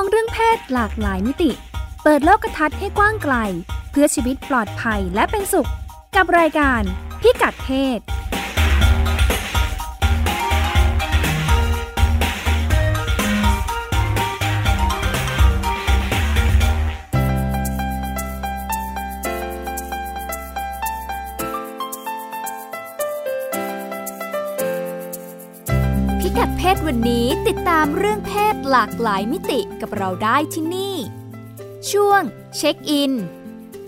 [0.00, 1.50] องเรื่องเพศหลากหลายมิติ
[2.02, 3.34] เปิดโลกทัศน์ให้กว้างไกล
[3.90, 5.70] เพื่อชีวิตปลอดภัยและเป็นสุข
[6.16, 6.82] กับรายการ
[7.20, 7.98] พิกัดเพศ
[26.20, 30.96] พิกัดเพศวันนี้ ติดตามเรื่องเพศหลากหลายมิติกับเราได้ที่นี่
[31.90, 32.22] ช่วง
[32.56, 33.12] เช็คอิน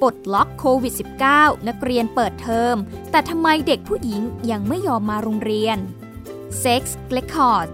[0.01, 0.95] ปลดล็อกโควิด
[1.31, 2.77] -19 นักเรียนเปิดเทอม
[3.11, 5.79] แต่ทำไมเด็กผู้หญิงยังไม่ยอมมาโรงเรียน
[6.63, 6.83] Sex
[7.17, 7.69] Record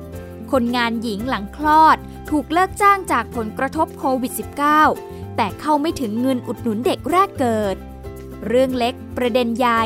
[0.53, 1.97] คนงานหญิงหลังคลอด
[2.31, 4.33] ถูกเลิกจ้างจากผลกระทบโควิด
[4.85, 7.77] -19 แต่เข้าไม่ถึงเงินอุดหนุนเด็กแรกเกิด
[8.47, 9.85] เรื่องเล็กประเด็นใหญ่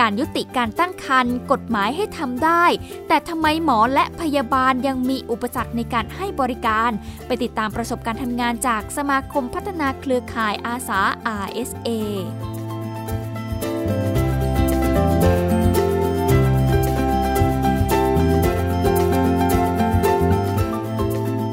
[0.00, 2.64] การยุติการตั้งครรภ์กฎหมายให้ทำได้
[3.08, 6.90] แต่ทำไมหมอและพยาบาลยังมีอุปสรรคในการให้บริการ
[7.26, 11.00] ไปติดตามประสบการณ์ทำงานจากสมาคมพัฒนาเครือข่ายอาสา
[11.44, 11.90] RSA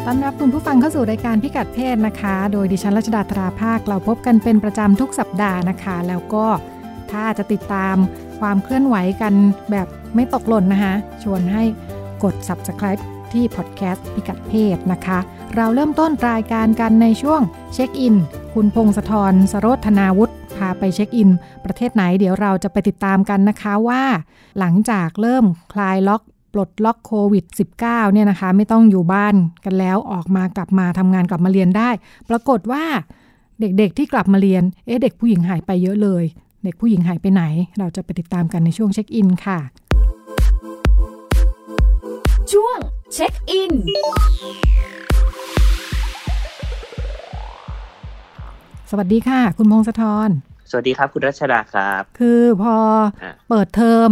[0.05, 6.45] ต้อนรับคุณผู้ฟังเข้าสู่รายการพิกัดเพศนะคะ โดยดิฉันรัชดาธราภาค เราพบกันเป็นประจำทุกสัปดาห์นะคะ แล้วก็
[7.11, 7.95] ถ้าจะติดตาม
[8.43, 9.33] ความเคลื่อนไหวกัน
[9.71, 11.63] แบบไม่ตกหล่นนะคะชวนให้
[12.23, 13.01] กด subscribe
[13.33, 15.19] ที่พอดแคสต์พิกัดเพศนะคะ
[15.55, 17.41] เราเริ่มต้นรายการกันในช่วง
[17.73, 18.15] เช็คอิน
[18.53, 21.29] คุณพงศธรสโรธนาวุฒิพาไปเช็คอิน
[21.65, 24.03] ประเทศไหนเดี๋ยวเราจะไปติดตามกันนะคะว่า
[24.59, 26.21] หลังจากเริ่มคลายล็อก
[26.53, 27.45] ปลดล็อกโควิด
[27.79, 29.35] -19 เนี่ยนะคะไม่ต้องอยู่บ้าน
[29.65, 31.89] กันแล้วออกมากลับมาทำงานกลับมาเรียนได้
[32.29, 32.83] ปรากฏว่า
[33.59, 36.25] เด็กๆที่กลับมาเรียน เอ๊ะเด็กผู้หญิงหายไปเยอะเลย
[36.63, 37.43] เด็กผู้หญิงหายไปไหน
[37.79, 39.59] เราจะไปติดตามกันในช่วงเช็คอินค่ะ
[42.51, 42.77] ช่วง
[43.13, 43.73] เช็คอิน
[48.89, 50.29] สวัสดีค่ะ คุณพงศธร
[50.69, 52.75] สวัสดีครับคุณรัชดาครับ คือพอ
[53.23, 54.09] อะเปิดเทอม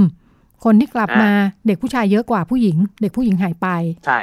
[0.64, 1.32] คนที่กลับอะมา
[1.68, 3.68] เด็กผู้ชายเยอะกว่าผู้หญิง เด็กผู้หญิงหายไป
[4.06, 4.20] ใช่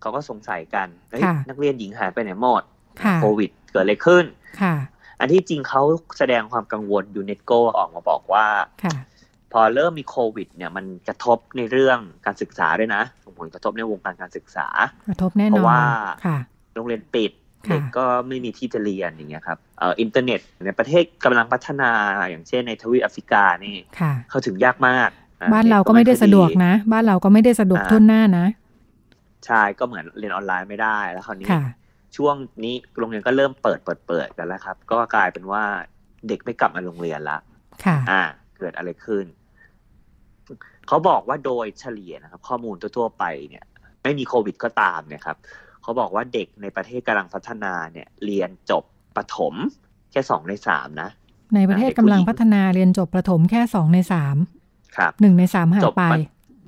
[0.00, 2.62] เขาก็สงสัยกันเฮ้ยค่ะนักเรียนหญิงหายไปไหนหมด
[3.02, 4.24] ค่ะโควิดเกิดอะไรขึ้น
[4.60, 4.74] ค่ะ
[5.20, 5.82] อันที่จริงเขา
[6.18, 8.46] แสดงความกังวลยูเนสโกออกมาบอกว่า
[8.84, 8.94] ค่ะ
[9.52, 14.66] พอเริ่มมีโควิด เนี่ยมันกระทบในเรื่องการศึกษาด้วยนะส่งผลกระทบในวงการการศึกษา
[15.08, 15.80] กระทบแน่นเพอนราะว่า
[16.26, 16.38] ค่ะ
[16.74, 17.32] โรงเรียนปิด
[17.68, 21.90] ค่ะเด็กก็ไม่มีที่จะเรียนอย่างเงี้ยครับเอ่ออินเทอร์เน็ตในประเทศกำลังพัฒนา
[22.30, 25.10] อย่างเช่นในทวีปแอฟริกานี่ค่ะเข้าถึงยากมาก
[25.40, 28.46] อะบ้านเราก็ไม่ได้สะดวกนะ บ้านเราก็ไม่ได้สะดวกอ่าทุนหน้านะ
[29.46, 31.62] ใช่ก็เหมือนเรียนออนไลน์ไม่ได้แล้วคราวนี้ค่ะ
[32.16, 35.64] ช่วงนี้โรงเรียนก็เริ่มเปิดเปิดเปิดกันแล้วครับ ก็กลายเป็นว่า
[36.28, 37.38] เด็กไม่กลับมาโรงเรียนละ
[37.84, 38.22] ค่ะอ่า
[38.58, 39.24] เกิดอะไรขึ้น
[40.88, 43.64] เขาบอกว่าโดยเฉลี่ยนะครับ ข้อมูลทั่วๆไปเนี่ย
[44.02, 45.36] ไม่มีโควิดก็ตามเนี่ยครับ
[45.82, 48.84] เขาบอกว่าเด็กในประเทศกำลังพัฒนาเนี่ย เรียนจบ
[49.16, 49.54] ประถม
[50.12, 51.10] แค่สองในสามนะ
[51.54, 54.36] ในประเทศกำลังพัฒนาเรียนจบประถมแค่สองในสาม
[54.96, 56.18] ครับหนึ่งในสามหายจบไปมา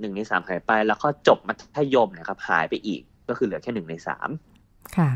[0.00, 4.57] หนึ่งในสามหายไป แล้วก็จบมัธยมเนะครับ หายไปอีกก็คือเหลือแค่หนึ่งในสามค่ะ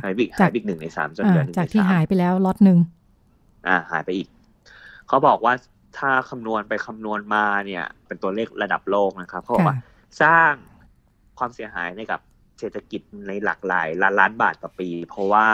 [0.05, 2.79] หายไปอีกจากหายไปอีกหนึ่งในสามจนอ่าเหลือหนึ่งจากในที่สามหายไปแล้วล็อตหนึ่ง
[3.67, 4.29] อ่า หายไปอีก
[5.09, 5.55] เขาบอกว่า
[5.99, 9.77] ถ้าคำนวณไปคำนวณมาเนี่ย เป็นตัวเลขระดับโลกนะครับ เขาบอกค่ะว่า
[10.23, 10.53] สร้าง
[11.39, 12.21] ความเสียหายในกับ
[12.59, 15.47] เศรษฐกิจในหลากหลายล้านล้านบาทต่อปี เพราะว่า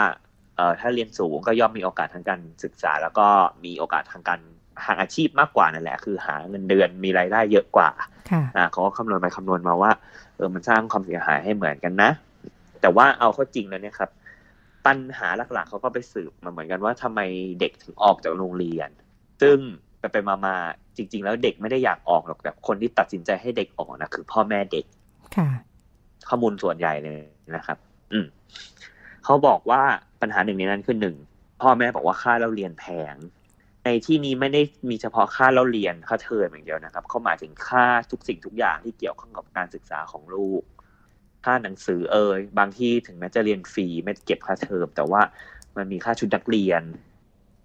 [0.55, 3.27] เอ่อถ้าเรียนสูงก็ย่อมมีโอกาสทางการศึกษา แล้วก็
[3.65, 4.39] มีโอกาสทางการ
[4.85, 7.89] หาอาชีพมากกว่านั่นแหละ คือหาเงินเดือนมีรายได้เยอะกว่า
[8.31, 9.91] ค่ะอ่าเขาก็คำนวณไปคำนวณมาว่า
[10.35, 12.11] เออมันสร้างความเสียหายให้เหมือนกันนะ
[12.81, 14.09] แต่ว่าเอาเข้าจริงแล้วเนี่ยครับ
[14.85, 17.19] ปัญหาหลักๆเขาก็ไปสืบมาเหมือนกันว่าทำไม
[17.59, 18.89] เด็กถึงออกจากโรงเรียน
[19.41, 19.57] ซึ่ง
[19.99, 24.85] ไปไปๆมาๆจริง ๆ แล้วเด็กไม่ได้อยากออกหรอกแต่คนที่ตัดสินใจให้เด็กออกนะคือพ่อแม่เด็ก
[25.37, 25.49] ค่ะ
[26.29, 27.21] ข้อมูลส่วนใหญ่เลย
[27.55, 27.77] นะครับ
[28.13, 28.27] อืม
[29.23, 29.81] เขาบอกว่า
[30.21, 31.15] ปัญหาหนึ่งในนั้นคือหนึ่ง
[31.61, 33.15] พ่อแม่บอกว่าค่าเราเรียนแพง
[33.85, 40.63] ในที่นี้ไม่ได้มีเฉพาะค่าเราเรียนค่าเทอมอย่างเดียวนะครับ เขาหมายถึงค่าทุกสิ่งทุกอย่างที่เกี่ยวข้องกับการศึกษาของลูก
[41.45, 45.21] ค่าหนังสือเอ่ยบางที่ถึงแม้จะเรียนฟรีไม่เก็บค่าเทอมแต่ว่า
[45.75, 46.81] มันมีค่าชุดนักเรียน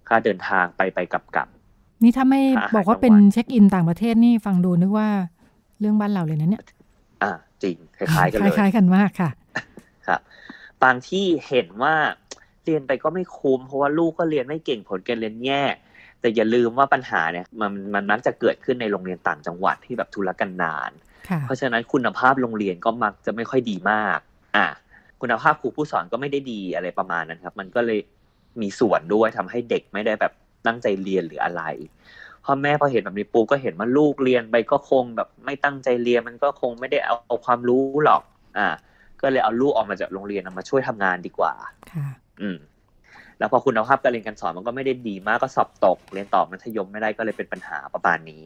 [0.07, 1.47] ค่าเดินทางไปไปกลับกลับ
[2.03, 5.09] นี่ถ้าไม่อาหารบอกว่ากลางวันเป็นเช็คอินต่างประเทศนี่ฟังดูนึกว่า
[5.79, 6.63] เรื่องบ้านเราเลยนะเนี่ย
[7.23, 7.31] อ่า
[7.63, 9.29] จริงคล้ายๆกันเลยคล้ายๆกันมากค่ะ
[10.07, 10.21] ครับ
[10.83, 11.95] บางที่เห็นว่า
[12.65, 15.63] เรียนไปก็ไม่คุ้มเพราะว่าลูกก็เรียนไม่เก่งผลการเรียนแย่
[16.19, 21.14] แต่อย่าลืมว่าปัญหาเนี่ยมันมันมักจะเกิดขึ้นในโรงเรียนต่างจังหวัดที่แบบทุรกันดารค่ะ
[21.45, 24.19] เพราะฉะนั้นคุณภาพโรงเรียนก็มักจะไม่ค่อยดีมาก
[24.55, 24.67] อะ
[25.21, 27.99] คุณภาพครูผู้สอนก็ไม่ได้ดีอะไรประมาณนั้นครับ มันก็เลย
[28.61, 30.33] มีส่วนด้วยทำให้เด็กไม่ได้แบบ
[30.67, 31.63] ตั้งใจเรียนหรืออะไร
[32.45, 38.21] พ่อแม่พอเห็นแบบนี้ปูก็เห็นว่าลูกเรียนไปก็คงแบบไม่ตั้งใจเรียนมันก็คงไม่ได้เอาเอาความรู้หรอก
[38.57, 38.67] อ่า
[39.21, 41.53] ก็เลยเอาลูกออกมาจากโรงเรียนเอามาช่วยทำงานดีกว่า
[41.93, 42.07] ค่ะ
[42.41, 42.57] อืม
[43.39, 48.45] แล้วพอคุณภาพการเรียนการสอนมันก็ไม่ได้ดีมากก็สอบตก เรียนต่อมัธยมไม่ได้ก็เลยเป็นปัญหาประมาณนี้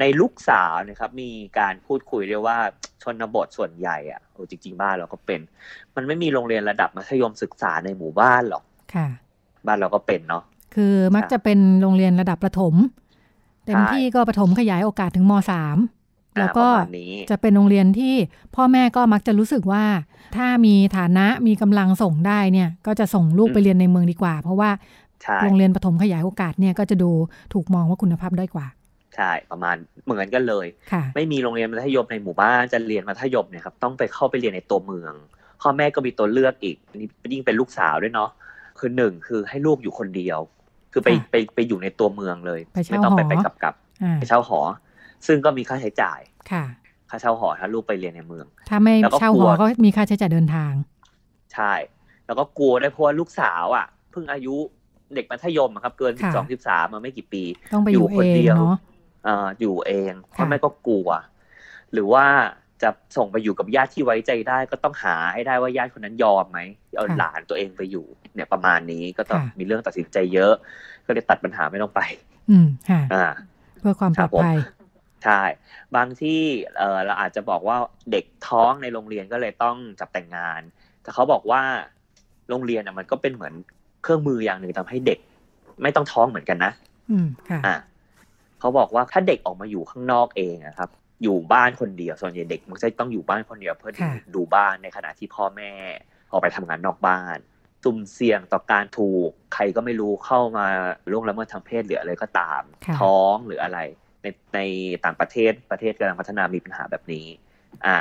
[0.00, 2.58] ในลูกสาวนะครับมีการพูดคุยเรียกว่า
[3.02, 5.40] ชนบทส่วนใหญ่อะโอ้จริง ๆ บ้านเราก็เป็น
[5.96, 8.62] มันไม่มีโรงเรียนระดับมัธยมศึกษาในหมู่บ้านหรอก
[8.94, 9.08] ค่ะ
[9.66, 10.42] บ้านเราก็เป็นเนาะ
[10.74, 12.74] คือมักจะเป็นโรงเรียนระดับประถม
[13.64, 15.76] เต็มใช่ที่ก็ประถมขยายโอกาสถึงมสาม
[16.36, 18.14] อ่าแล้วก็ประมาณนี้จะเป็นโรงเรียนที่
[18.54, 19.84] พ่อแม่ก็มักจะรู้สึกว่า
[20.36, 24.70] ถ้ามีฐานะมีกำลังส่งได้เนี่ยก็จะส่งลูกไปเรียนในเมืองดีกว่า เพราะว่า
[25.22, 27.10] ใช่โรงเรียนประถมขยายโอกาสเนี่ยก็จะดู
[27.52, 28.66] ถูกมองว่าคุณภาพด้อยกว่า
[29.16, 35.14] ใช่ประมาณเหมือนกันเลยค่ะไม่มีโรงเรียนมัธยมในหมู่บ้านจะเรียนมัธยมเนี่ยครับต้องไปเข้าไปเรียนในตัวเมือง
[35.60, 38.30] พ่อแม่ก็มีตัวเลือกอีกนี่ยิ่งเป็นลูกสาวด้วยเนาะ
[38.78, 40.38] คือหนึ่งคือให้ลูกอยู่คนเดียว
[40.92, 44.60] คือไปค่ะไปไปอยู่ในตัวเมืองเลยไปเช่าไม่ต้องไปหอไปกลับกลับอ่าไปเช่าหอ
[45.26, 46.20] ซึ่งก็มีค่าใช้จ่าย
[46.50, 46.64] ค่ะ
[47.10, 50.72] ค่าเช่าหอถ้าลูกไปเรียนในเมือง ถ้าไม่แล้วก็เช่ากลัหวอก็มีค่าใช้จ่ายเดินทาง
[51.54, 51.72] ใช่
[52.26, 54.56] แล้วก็กลัวได้วยเพราะว่าลูกสาวอะเพิ่งอายุ
[55.14, 61.08] เด็กมัธยมอะครับ เกินสิค่ะบสองสิบสามมาไม่กี่ปี ต้องไปออยู่ยู่คนเอเดีงยวเนาะเอ่ออยู่เองพ่อค่ะแม่ก็กลัว
[61.92, 62.26] หรือว่า
[62.82, 66.58] จะส่งไปอยู่กับญาติที่ไว้ใจได้ ก็ต้องหาให้ได้ว่าญาติคนนั้นยอมไหม
[66.96, 70.52] เอาหลานตัวเองไปอยู่ เนี่ยประมาณนี้ก็ต้องมีเรื่องตัดสินใจเยอะ
[71.06, 72.00] ก็เลยตัดปัญหาไม่ต้องไป
[72.50, 73.26] อืมค่ะอ่า
[73.80, 74.56] เพื่อความปลอดภัย
[75.24, 75.42] ใช่
[75.96, 76.40] บางที่
[76.78, 77.76] เออเราอาจจะบอกว่า
[78.12, 80.60] เด็กท้องในโรงเรียนก็เลยต้องจับแต่งงาน
[81.02, 81.62] แต่เขาบอกว่า
[82.48, 83.54] โรงเรียนอะมันก็เป็นเหมือน
[84.02, 85.18] เครื่องมืออย่างหนึ่งทำให้เด็ก
[85.82, 86.72] ไม่ต้องท้องเหมือนกันนะ
[87.10, 87.76] อืมค่ะอะ
[88.60, 90.90] เขาบอกว่าถ้าเด็กออกมาอยู่ข้างนอกเองอะครับ
[91.22, 95.72] อยู่บ้านคนเดียวส่วนใหญ่เด็กมันจะต้องอยู่บ้านคนเดียวเพื่อค่ะดูบ้านในขณะที่พ่อแม่
[96.32, 97.38] ออกไปทำงานนอกบ้าน
[97.84, 100.66] สุ่มเสี่ยงต่อการถูกใครก็ไม่รู้เข้ามา
[101.10, 103.78] ล่วงละเมิดทางเพศหรืออะไรก็ตามค่ะท้องหรืออะไร
[104.22, 104.60] ในใน
[105.04, 107.26] ต่างประเทศประเทศกำลังพัฒนามีปัญหาแบบนี้
[107.86, 107.96] อ่า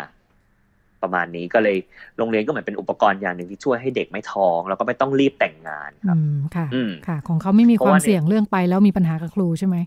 [1.01, 1.77] ประมาณนี้ก็เลย
[2.17, 9.77] โรงเรียนก็เหมือนเป็นอุปกรณ์อย่างหนึ่งที่ช่วยให้เด็กไม่ท้อง แล้วก็ไม่ต้องรีบแต่งงานคอืรับมค่ะอืมค่ะ ของเขาไม่มีเพคราะวามว่าเนี่ยเสี่ยงเรื่องไปแล้วมีปัญหากับครูใช่ไหม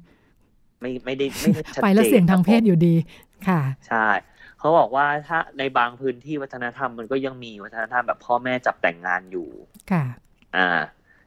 [0.81, 2.94] ไม่ไม่ได้ไม่ได้ชัดไปแล้วจนเสี่ยงทางครับเพศผมอยู่ดี
[3.49, 4.06] ค่ะใช่
[4.59, 9.49] เขาบอกว่าถ้าในบางพื้นที่วัฒนธรรมมันก็ยังมีวัฒนธรรมแบบพ่อแม่จับแต่งงานอยู่
[9.91, 10.05] ค่ะ
[10.56, 10.69] อ่า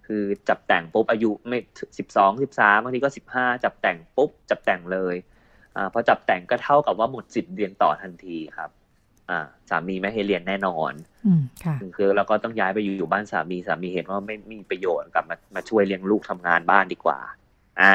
[0.07, 1.57] คือจับแต่งปุ๊บอายุไม่
[1.97, 5.15] สิบสองสิบสามบางทีก็สิบห้าจับแต่งปุ๊บจับแต่งเลย
[5.75, 8.69] อ่าพอจับแต่งก็เท่ากับว่าหมดสิทธิ์เรียนต่อทันทีครับ
[9.29, 9.39] อ่า
[9.69, 10.93] สามีไม่ให้เรียนแน่นอน
[11.25, 17.19] อืมค่ะคือเราก็ต้องย้ายไปอยู่บ้านสามีสามีเห็นว่าไม่มีประโยชน์กลับมามาช่วยเลี้ยงลูกทำงานบ้านดีกว่า
[17.81, 17.93] อ่า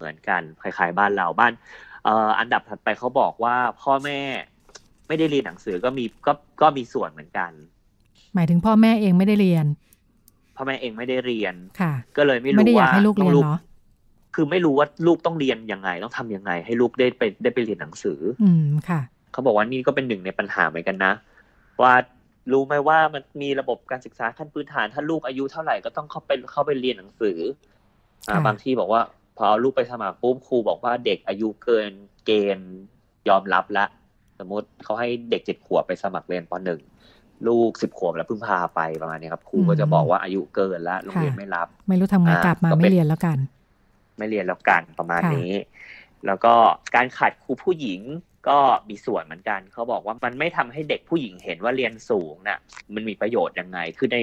[0.00, 1.52] เหมือนกันคล้ายๆบ้านเราบ้าน
[2.04, 4.20] เอ่ออันดับถัดไปเขาบอกว่าพ่อแม่
[5.08, 6.32] ไม่ได้เรียนหนังสือก็มีก็
[6.62, 7.50] ก็มีส่วนเหมือนกัน
[8.34, 9.66] หมายถึงพ่อแม่เองไม่ได้เรียน
[10.56, 13.60] พ่อแม่เองไม่ได้เรียนค่ะ ก็เลยไม่ไม่รู้ได้อยาว่ากให้ลูกเรียนต้องเนาะ
[14.34, 19.00] คือไม่รู้ว่าลูกต้องเรียนยังไง ต้องทำยังไง ให้ลูกได้ไปได้ไปเรียนหนังสือ อืมค่ะ
[19.32, 21.12] เขาบอกว่านี่ก็เป็นหนึ่งในปัญหาเหมือนกันนะ
[21.82, 21.94] ว่า
[22.52, 27.38] รู้ไหมว่ามันมีระบบการศึกษาขั้นพื้นฐาน ถ้าลูกอายุเท่าไหร่ก็ต้องเข้าไปเข้าไปเรียนหนังสือ
[28.28, 31.90] อ่าค่ะบางที่บอกว่าพ อเอาลูกไปสมัครปุ๊บครูบอกว่าเด็กอายุเกิน
[32.26, 32.72] เกณฑ์
[33.28, 33.84] ยอมรับละ
[34.38, 36.80] สมมติเขาให้เด็กเจ็ดขวบไปสมัครเรียนปหนึ่ง
[37.48, 43.38] ลูกสิบขวบแล้วเพิ่งพาไปประมาณนี้ครับครูก็จะบอกว่าอายุเกินแล้วโรงเรียนไม่รับ ไม่รู้ทำไงอ่ากลับมาก็เป็นไม่เรียนแล้วกัน
[44.18, 45.52] ไม่เรียนแล้วกันประมาณค่ะนี้
[46.26, 46.54] แล้วก็
[46.94, 48.00] การขาดครูผู้หญิง
[48.48, 48.58] ก็
[48.88, 52.58] มีส่วนเหมือนกันเขาบอกว่ามันไม่ทำให้เด็กผู้หญิงเห็นว่าเรียนสูงน่ะ
[52.94, 54.16] มันมีประโยชน์ยังไง คือใน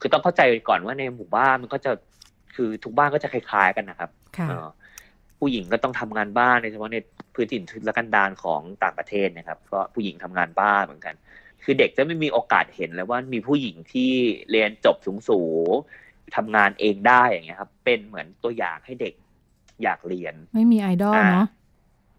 [0.00, 1.92] คือต้องเข้าใจก่อนว่าในหมู่บ้านมันก็จะ
[2.54, 4.15] คือทุกบ้านก็จะคล้ายๆกันนะครับค่ะเออ
[5.38, 6.96] ผู้หญิงก็ต้องทำงานบ้านโดยเฉพาะใน
[7.34, 11.14] พื้นถิ่นทุรกันดารของต่างประเทศนะครับ ก็ผู้หญิงทำงานบ้านเหมือนกัน
[11.64, 14.12] คือเด็กจะไม่มีโอกาสเห็นเลยว่ามีผู้หญิงที่
[14.50, 14.96] เรียนจบ
[15.28, 19.14] สูงๆทำงานเองได้อย่างเงี้ยครับ เป็นเหมือนตัวอย่างให้เด็ก
[19.82, 21.46] อยากเรียน ไม่มีไอดอลเนาะ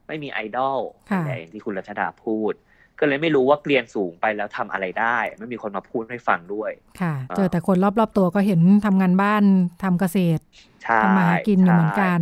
[0.07, 2.53] ไม่มีไอดอลค่ะอย่างที่คุณรัชดาพูด
[2.99, 6.71] ก็เลยไม่รู้ว่าเรียนสูงไปแล้วทำอะไรได้ ไม่มีคนมาพูดให้ฟังด้วย
[7.01, 9.43] ค่ะอ่าเจอแต่คนรอบๆตัวก็เห็นทำงานบ้าน
[9.83, 10.43] ทำเกษตร
[10.76, 12.19] ใช่ ทำมาหากินอยู่เหมือนกัน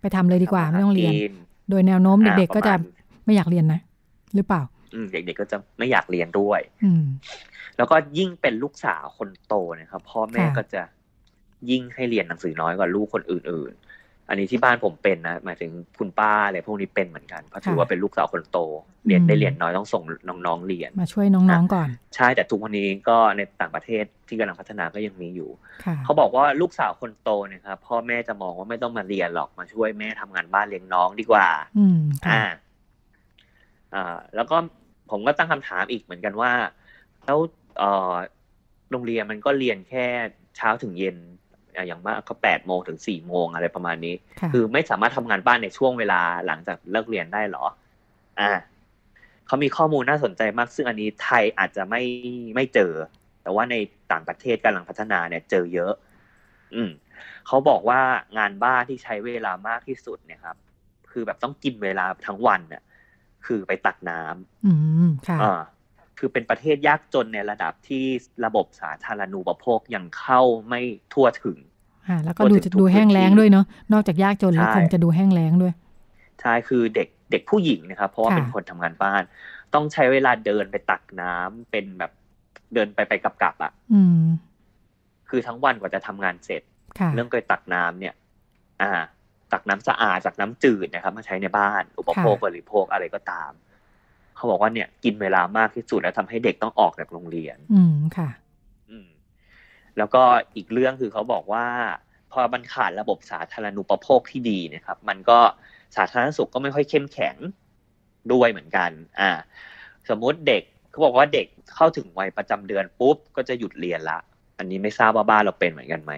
[0.00, 1.12] ไปทำเลยดีกว่าไม่ต้องเรียน
[1.70, 3.80] โดยแนวโน้มเด็กๆก็จะอ่าประมาณไม่อยากเรียนนะ
[4.34, 4.62] หรือเปล่า
[4.94, 7.04] อืมเด็กๆก็จะไม่อยากเรียนด้วย อืม
[7.76, 10.82] แล้วก็ยิ่งเป็นลูกสาวคนโตนะครับพ่อแม่ค่ะก็จะ
[11.70, 13.99] ยิ่งให้เรียนหนังสือน้อยกว่าลูกคนอื่นๆ
[14.30, 18.58] อันนี้ที่บ้านผมเป็นนะหมายถึงคุณป้าอะไรพวกนี้เป็นเหมือนกันเพราะถือว่าเป็นลูกสาวคนโต
[19.06, 25.50] เรียนได้เรียนน้อยต้องส่งน้องๆเรียน มาช่วยน้องๆก่อน ใช่แต่ทุกวันนี้ก็ในต่างประเทศที่กำลังพัฒนาก็ยังมีอยู่
[25.84, 32.42] ค่ะเขาบอกว่าลูกสาวคนโตเนี่ยครับพ่อแม่จะมองว่าไม่ต้องมาเรียนหรอกมาช่วยแม่ทำงานบ้านเลี้ยงน้องดีกว่า อืมค่ะอ่า
[33.94, 34.56] อ่าแล้วก็
[35.10, 36.52] ผมก็ตั้งคำถามอีกเหมือนกันว่า
[37.24, 37.38] แล้ว
[37.78, 38.14] เอ่อ
[38.90, 40.06] โรงเรียนมันก็เรียนแค่
[40.56, 41.16] เช้าถึงเย็น
[41.80, 47.64] อะอย่างมากก็แปดโมงถึงสี่โมงอะไรประมาณนี้ค่ะคือไม่สามารถทำงานบ้านในช่วงเวลาหลังจากเลิกเรียนได้เหรอ
[48.40, 48.50] อ่า
[49.46, 52.02] เขามีข้อมูลน่าสนใจมาก ซึ่งอันนี้ไทยอาจจะไม่
[52.54, 52.92] ไม่เจอ
[53.42, 53.74] แต่ว่าใน
[54.12, 55.92] ต่างประเทศกำลังพัฒนาเนี่ยเจอเยอะ
[56.74, 56.90] อืม
[57.46, 58.00] เขาบอกว่า
[58.38, 60.56] งานบ้านที่ใช้เวลามากที่สุดเนี่ยครับ
[61.10, 62.82] คือแบบต้องกินเวลาทั้งวันเนี่ย
[63.46, 64.72] คือไปตักน้ำอื
[65.08, 65.60] มค่ะอ่า
[66.18, 68.04] คือเป็นประเทศยากจนในระดับที่
[68.44, 70.80] ระบบสาธารณูปโภคยังเข้าไม่
[71.12, 71.58] ทั่วถึง
[72.10, 75.72] ค่ะแล้วก็ดูจะดูแห้งแล้งด้วยเนาะนอกจากยากจนแล้วใช่คงจะดูแห้งแล้งด้วย
[76.40, 79.22] ใช่คือเด็กเด็กผู้หญิงนะครับ เพราะว่าค่ะเป็นคนทำงานบ้าน
[79.74, 82.12] ต้องใช้เวลาเดินไปตักน้ำเป็นแบบ
[82.74, 84.22] เดินไปไปกลับกลับๆอะอืม
[85.28, 86.62] คือทั้งวันกว่าจะทำงานเสร็จ
[86.98, 88.14] ค่ะเรื่องไปตักน้ำเนี่ย
[88.82, 88.90] อ่า
[89.52, 93.50] ตักน้ำสะอาดจากน้ำจืดนะครับ มาใช้ในบ้าน อุปโภคบริโภคอะไรก็ตาม
[94.36, 98.49] เขาบอกว่าเนี่ย กินเวลามากที่สุดแล้วทำให้เด็กต้องออกจากโรงเรียน อืมค่ะอืม
[99.98, 100.22] แล้วก็
[100.56, 101.66] อีกเรื่องคือเขาบอกว่า
[102.32, 105.38] พอมันขาดระบบสาธารณูปโภคที่ดีเนะครับ มันก็
[105.96, 107.36] สาธารณสุขก็ไม่ค่อยเข้มแข็ง
[108.32, 109.30] ด้วยเหมือนกัน อ่า
[110.08, 114.18] สมมุติเด็กเขาบอกว่าเด็กเข้าถึงวัยประจำเดือนปุ๊บก็จะหยุดเรียนละ
[114.58, 116.12] อันนี้ไม่ทราบว่าบ้านเราเป็นเหมือนกันไหม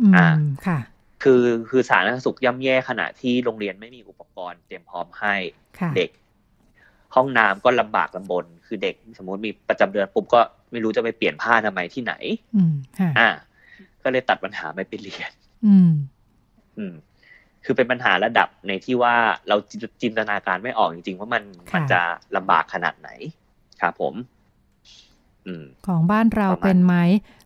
[0.00, 0.26] อืมอ่า
[0.66, 0.78] ค่ะ
[1.22, 5.34] คือคือสาธารณสุขย่ำแย่ขณะที่โรงเรียนไม่มีอุปกรณ์เตรียมพร้อมให้
[5.80, 6.10] ค่ะเด็ก
[7.14, 10.40] ห้องน้ำก็ลำบากลำบน คือเด็กสมมติมีประจำเดือนปุ๊บก็
[10.72, 12.14] ไม่รู้จะไปเปลี่ยนผ้าทำไมยที่ไหน
[12.56, 13.28] อืมค่ะอ่า
[14.02, 15.30] ก็เลยตัดปัญหาไม่ไปเรียน
[15.66, 15.90] อืม
[16.78, 16.94] อืม
[17.64, 19.14] คือเป็นปัญหาระดับในที่ว่า
[19.48, 22.00] เราจิจินตนาการไม่ออกจริงๆว่ามันค่ะมันจะ
[22.36, 23.08] ลำบากขนาดไหน
[23.80, 24.14] ครับผม
[25.46, 26.94] อืมของบ้านเราประมาณเป็นไหม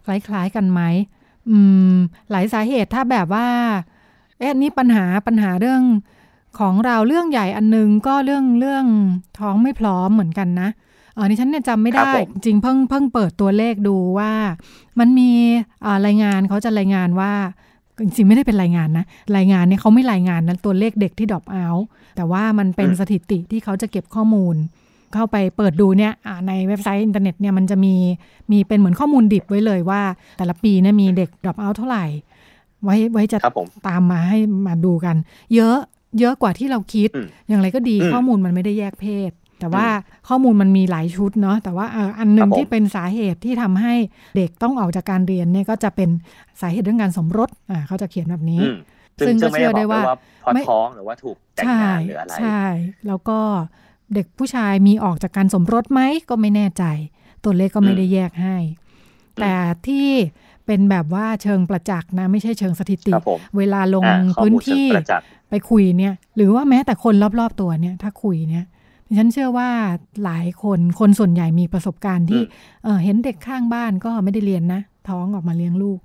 [0.07, 0.81] คล้ายๆกันไหม
[1.51, 1.59] อื
[1.93, 1.95] ม
[2.31, 3.49] หลายสาเหตุถ้าแบบว่า
[4.39, 5.83] เอ๊ะนี่ปัญหาปัญหาเรื่อง
[6.59, 8.87] ของเราเรื่องใหญ่อันนึงก็เรื่องเรื่อง
[9.39, 14.33] ท้องไม่พร้อมเหมือนกันนะเออนี่ฉันเนี่ยจำไม่ครัได้บผมจริงเพิ่งเพิ่งเปิดตัวเลขดูว่า
[14.99, 15.31] มันมี
[15.85, 17.33] อ่ารายงานเขาจะรายงานว่า
[18.01, 19.05] จริงๆไม่ได้เป็นรายงานนะ
[19.37, 21.67] รายงานเนี่ยเขาไม่รายงานนะตัวเลขเด็กที่ drop out
[22.17, 24.57] แต่ว่ามันเป็นสถิติที่เขาจะเก็บข้อมูล
[25.15, 27.95] เข้าไปเปิดดูเนี่ยอ่าในเว็บไซต์อินเทอร์เน็ตเนี่ยมันจะมี
[28.51, 30.03] มีเป็นเหมือนข้อมูลดิบไว้เลยว่า
[30.39, 32.05] แต่ละปีเนี่ยมีเด็ก drop out เท่าไหร่
[32.85, 35.17] ไว้ไว้จะครับผมตามมาให้มาดูกัน
[35.55, 35.77] เยอะ
[36.21, 39.87] เยอะกว่าที่เราคิดอืมอย่างไรก็ดีอืมข้อมูลมันไม่ได้แยกเพศ แต่ว่า
[40.29, 43.95] ข้อมูลมันมีหลายชุดเนาะแต่ว่าเอ่ออันหนึ่คงรับผมที่เป็นสาเหตุที่ทำให้
[44.37, 46.11] เด็กต้องออกจากการเรียนเนี่ยก็จะเป็น
[46.61, 48.77] สาเหตุเรื่องการสมรสอ่าเขาจะเขียนแบบนี้อืม
[49.27, 50.03] ซึ่งก็ไม่เชื่อได้บกว่า
[50.41, 52.63] เพราะไม่ท้องหรือว่าถูกแต่งใช่งานหรืออะไรใช่
[53.07, 53.39] แล้วก็
[54.15, 56.85] เด็กผู้ชายมีออกจากการสมรสไหมก็ไม่แน่ใจ
[57.45, 58.57] ตัวเลขก็ไม่ได้แยกให้
[59.41, 59.55] แต่
[59.87, 60.09] ที่
[60.67, 68.65] เป็นแบบว่าเชิงประจักษ์นะ ไม่ใช่เชิงสถิติครับผมเวลาลงอ่าข้อพื้นมูลเชิงที่ประจักษ์ไปคุยเนี่ย หรือว่าแม้แต่คนรอบๆตัวเนี่ย ถ้าคุยเนี่ย
[69.07, 69.71] ดิฉันเชื่อว่า
[70.25, 75.99] หลายคนคนส่วนใหญ่มีประสบการณ์ที่อืมเออเห็นเด็กข้างบ้านก็ไม่ได้เรียนนะ ท้องออกมาเลี้ยงลูก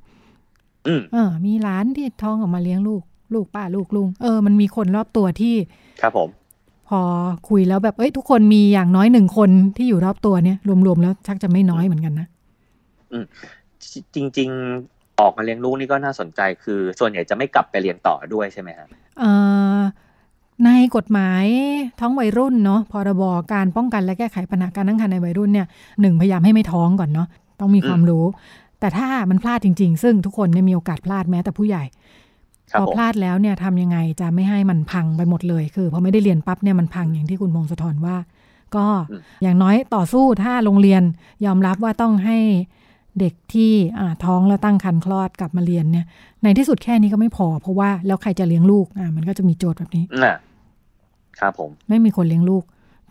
[0.87, 3.01] อืมเออ มีหลานที่ท้องออกมาเลี้ยงลูก
[3.33, 5.55] ลูกป้าลูกลุงเออมันมีคนรอบตัวที่
[6.01, 6.29] ครับผม
[6.89, 7.01] พอ
[7.49, 12.27] คุยแล้วแบบเอ้ยทุกคนมีอย่างน้อยหนึ่งคนที่อยู่รอบตัวเนี่ย รวมๆแล้วชักจะไม่น้อยเหมือนกันนะ
[14.15, 14.49] จริง
[14.85, 18.87] ๆ ออกมาเลี้ยงลูกนี่ก็น่าสนใจคือ ส่วนใหญ่จะไม่กลับไปเรียนต่อด้วยใช่ไหมครับ
[19.19, 19.31] เอ่
[19.77, 19.79] อ
[20.65, 21.45] ในกฎหมาย
[21.99, 25.67] ท้องวัยรุ่นเนาะพรบการป้องกันและแก้ไขปัญหาการตั้งครรภ์ในวัยรุ่นเนี่ย
[26.01, 27.27] หนึ่งพยายามให้ไม่ท้องก่อนเนาะ
[27.59, 28.25] ต้องมีความรู้
[28.79, 31.83] แต่ถ้ามันพลาดจริง ๆ ซึ่งทุกคนเนี่ยมีโอกาสพลาดแม้แต่ผู้ใหญ่
[32.71, 38.17] ครับพอผมพลาดแล้วเนี่ยทำยังไงจะไม่ให้มันพังไปหมดเลย คือพอไม่ได้เรียนปั๊บเนี่ยมันพังอย่างที่คุณพงศธรว่า
[38.75, 38.85] ก็
[39.43, 41.01] อย่างน้อยต่อสู้ถ้าโรงเรียน
[41.45, 42.37] ยอมรับว่าต้องให้
[43.19, 46.05] เด็กที่อ่าท้องแล้วตั้งครรภ์คลอดกลับมาเรียนเนี่ย
[46.43, 50.35] ในที่สุดแค่นี้ก็ไม่พอ เพราะว่าแล้วใครจะเลี้ยงลูกอ่ามันก็จะมีโจทย์แบบนี้น่ะ
[51.39, 52.63] ครับผม ไม่มีคนเลี้ยงลูก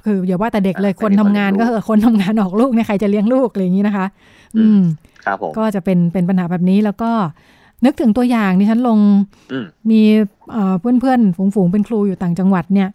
[0.04, 4.06] คืออย่าว่าแต่เด็กเลยอ่าคนไม่มีทำคนงานเลี้ก็ยงลูกเออคนทำงานออกลูกเนี่ยใครจะเลี้ยงลูกอะไรอย่างนี้นะคะ
[4.56, 4.80] อืม
[5.24, 7.10] ครับผมก็จะเป็นเป็นปัญหาแบบนี้แล้วก็
[7.84, 8.98] นึกถึงตัวอย่างที่ฉันลง
[9.52, 10.02] อืมมี
[10.80, 12.88] เพื่อนเพื่อนๆฝูงๆเป็นครูอยู่ต่างจังหวัดเนี่ย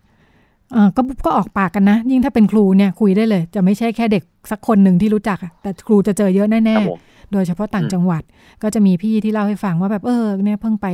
[0.74, 8.24] เอ่อก็ก็ออกปากกันนะ ยิ่งถ้าเป็นครูเนี่ยคุยได้เลย จะไม่ใช่แค่เด็กสักคนหนึ่งที่รู้จักอะแต่ครูจะเจอเยอะแน่ครับผมๆโดยเฉพาะต่างอืมจังหวัด
[8.63, 10.88] ก็จะมีพี่ที่เล่าให้ฟังว่าแบบเออเนี่ยเพิ่งไป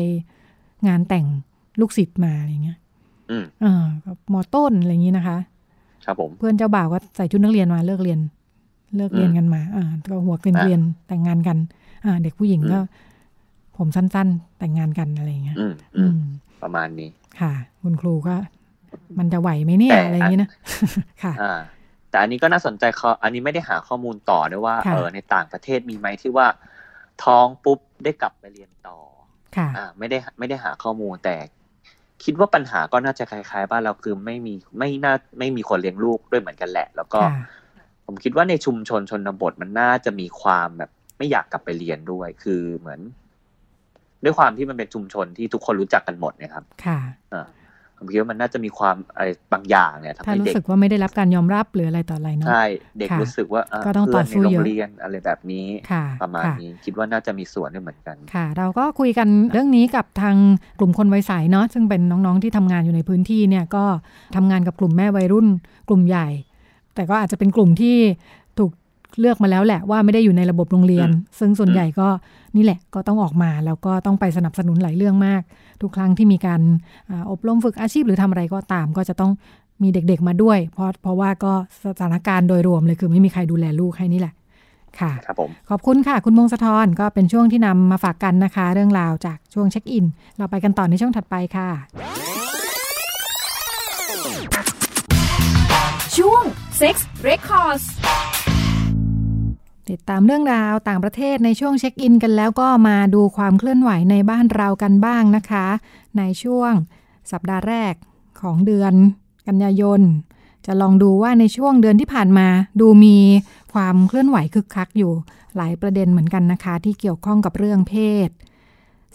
[0.88, 1.25] งานแต่ง
[1.79, 2.77] ลูกศิษย์มาอะไรเงี้ย
[3.31, 3.83] อืมเออ
[4.33, 5.38] มอต้นอะไรอย่างนี้นะคะ
[6.05, 8.19] ครับผม เพื่อนเจ้าบ่าวก็ใส่ชุดนักเรียนมาเลิกเรียน
[8.97, 11.57] เลิกเรียนอืมกันมา อ่าก็หัวเกรียนอะเรียนแต่งงานกัน
[12.05, 12.79] อ่า เด็กผู้หญิงอืมก็
[13.77, 16.17] ผมสั้นๆ แต่งงานกันอะไรอย่างเงี้ยอืมอือืมม
[16.61, 17.09] ประมาณนี้
[17.39, 18.35] ค่ะ คุณครูก็
[19.19, 20.50] มันจะไหวไหมเนี่ยแต่อะไรอย่างนี้นะ
[21.23, 21.59] ค่ะอ่า
[22.09, 26.47] แต่อันนี้ก็น่าสนใจเขาอันนี้ไม่ได้หาข้อมูลต่อด้วยว่าค่ะเออ ในต่างประเทศมีไหมที่ว่า
[27.23, 28.97] ท้องปุ๊บได้กลับไปเรียนต่อ
[29.57, 31.35] ค่ะ อ่า ไม่ได้ไม่ได้หาข้อมูลแต่
[32.23, 37.33] คิดว่าปัญหาก็น่าจะคล้ายๆบ้านเราคือไม่มีไม่น่าไม่มีคนเลี้ยงลูกด้วยเหมือนกันแหละ แล้วก็ค่ะ
[38.05, 42.99] ผมคิดว่าในชุมชนชนบทมันน่าจะมีความแบบ ไม่อยากกลับไปเรียนด้วย คือเหมือน
[44.23, 46.99] ด้วยความที่มันเป็นชุมชนที่ทุกคนรู้จักกันหมดเนะครับ ค่ะ
[47.33, 47.45] อ่า
[48.03, 52.65] ผมคิดว่ามันน่าจะมีความอะไรบางอย่างเนี่ยทำถ้าให้รู้เด็กสึกว่าไม่ได้รับการยอมรับหรืออะไรต่ออะไรเนาะใช่
[53.00, 60.36] เด็กค่ะรู้สึกว่าเก็ต้องต่อสู้เพื่นในเยโรอะงเรียนอะไรแบบนี้ค่ะประมาณค่ะนี้คิดว่าน่าจะมีส่วนด้วยเหมือนกันค่ะ เราก็คุยกันเรื่องนี้กับทาง
[60.79, 63.86] กลุ่มคนวัยใสเนาะซึ่งเป็นน้องๆที่ทำงานอยู่ในพื้นที่เนี่ยก็
[64.36, 65.48] ทำงานกับกลุ่มแม่วัยรุ่น
[65.89, 66.27] กลุ่มใหญ่
[66.96, 68.40] แต่ก็อาจจะเป็นกลุ่มที่ถูก
[69.20, 72.08] เลือกมาแล้วแหละว่าไม่ได้อยู่ในระบบโรงเรียน ซึ่งส่วนใหญ่ก็
[72.56, 75.41] นี่แหละก็ต้องออกมาแล้วก็ต้องไปสนับสนุนหลายเรื่องมาก
[75.82, 76.62] ทุกครั้งที่มีการ
[77.10, 79.32] อาอบรมฝึกอาชีพหรือทำอะไรก็ตาม ก็จะต้อง
[79.84, 81.53] มีเด็กๆมาด้วย เพราะเพราะว่าก็
[81.86, 84.34] สถานการณ์โดยรวมเลยคือไม่มีใครดูแลลูกให้นี่แหละ
[85.00, 90.06] ค่ะครับผมขอบคุณค่ะ คุณมงสะทอนก็เป็นช่วงที่นำมาฝากกันนะคะ เรื่องราวจากช่วงเช็คอิน
[90.38, 91.70] เราไปกันต่อในช่วงถัดไปค่ะ
[96.18, 96.44] ช่วง
[96.80, 96.96] Sex
[97.30, 97.86] Records
[99.89, 105.67] ติดตามเรื่องราวต่างประเทศในช่วงเช็คอินกันแล้วก็มาดูความเคลื่อนไหวในบ้านเรากันบ้างนะคะ
[106.17, 106.71] ในช่วง
[107.31, 107.93] สัปดาห์แรก
[108.41, 108.93] ของเดือน
[109.47, 110.01] กันยายน
[110.65, 112.47] จะลองดูว่าในช่วงเดือนที่ผ่านมา
[112.81, 113.17] ดูมี
[113.73, 115.11] ความเคลื่อนไหวคึกคักอยู่
[115.57, 117.95] หลายประเด็นเหมือนกันนะคะ ที่เกี่ยวข้องกับเรื่องเพ
[118.27, 118.29] ศ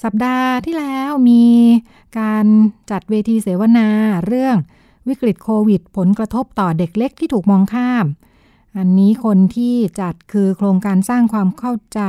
[0.02, 1.44] สัปดาห์ที่แล้วมี
[2.18, 2.46] การ
[2.90, 3.88] จัดเวทีเสวนา
[4.26, 4.56] เรื่อง
[5.08, 8.04] วิกฤตโควิด ผลกระทบต่อเด็กเล็กที่ถูกมองข้าม
[8.78, 12.00] อันนี้คนที่จัดคือโครงการสร้างความเข้าใจ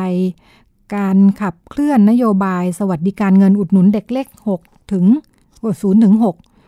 [0.95, 4.27] การขับเคลื่อนนโยบาย สวัสดิการเงินอุดหนุนเด็กเล็ก
[4.59, 5.05] 6 ถึง
[5.53, 6.15] 0ถึง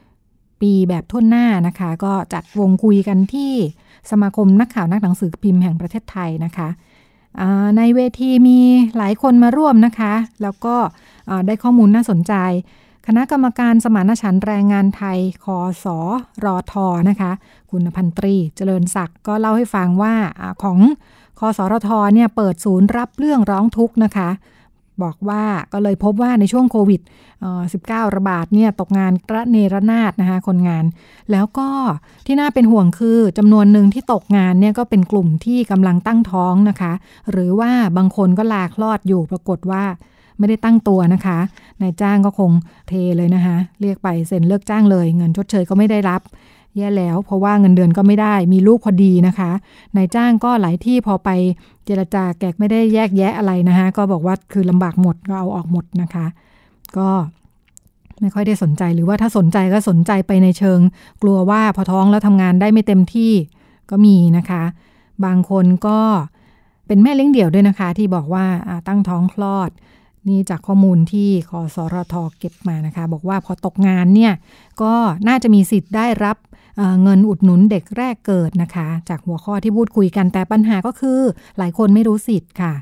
[0.03, 3.51] 6ปีแบบทุ่นหน้านะคะ ก็จัดวงคุยกันที่
[4.12, 6.70] สมาคมนักข่าวนักหนังสือพิมพ์แห่งประเทศไทยนะคะ
[7.77, 8.60] ในเวทีมี
[8.98, 10.75] หลายคนมาร่วมนะคะ แล้วก็
[11.48, 12.34] ได้ข้อมูลน่าสนใจ
[13.08, 15.98] คณะกรรมการสมานฉันท์แรงงานไทย คอสอ
[16.46, 17.32] รอทอนะคะ
[17.72, 20.15] คุณพันตรีเจริญศักดิ์ก็เล่าให้ฟังว่า
[20.63, 20.79] ของ
[21.39, 24.29] คอสอรทเนี่ยเปิดศูนย์รับเรื่องร้องทุกข์นะคะ
[25.03, 27.01] บอกว่าก็เลยพบว่าในช่วงโควิด
[27.58, 30.86] 19 ระบาดเนี่ยตกงานระเนระนาดนะคะคนงาน
[31.32, 31.70] แล้วก็
[32.25, 36.94] ที่น่าเป็นห่วงคือจำนวนหนึ่งที่ตกงานเนี่ยก็เป็นกลุ่มที่กำลังตั้งท้องนะคะ
[37.31, 39.83] หรือว่าบางคนก็ลาคลอดอยู่ปรากฏว่า
[40.40, 41.40] ไม่ได้ตั้งตัวนะคะ
[41.82, 42.52] นายจ้างก็คง
[42.88, 46.22] เทเลยนะคะ เรียกไปเซ็นเลิกจ้างเลย เงินชดเชยก็ไม่ได้รับ
[46.78, 49.52] แย่แล้ว เพราะว่าเงินเดือนก็ไม่ได้มีลูกพอดีนะคะ
[49.98, 51.30] นายจ้างก็หลายที่พอไป
[51.86, 56.25] เจรจาแกกไม่ได้แยกแยะอะไรนะคะก็บอกว่าคือลำบากหมดก็เอาออกหมดนะคะ
[56.98, 57.10] ก็
[58.20, 60.80] ไม่ค่อยได้สนใจหรือว่าถ้าสนใจก็สนใจไปในเชิง
[61.22, 63.32] กลัวว่าพอท้องแล้วทำงานได้ไม่เต็มที่
[63.90, 64.64] ก็มีนะคะ
[65.25, 66.00] บางคนก็
[66.88, 68.46] เป็นแม่เลี้ยงเดี่ยวด้วยนะคะ ที่บอกว่า
[68.88, 69.70] ตั้งท้องคลอด
[70.27, 74.34] นี่จากข้อมูลที่คอสรทเก็บมานะคะ บอกว่าพอตกงานเนี่ย
[74.82, 74.94] ก็
[75.27, 76.38] น่าจะมีสิทธิ์ได้รับ
[76.77, 81.20] เเงินอุดหนุนเด็กแรกเกิดนะคะ จากหัวข้อที่พูดคุยกันแต่ปัญหาก็คือ
[81.58, 82.74] หลายคนไม่รู้สิทธิ์ค่ะ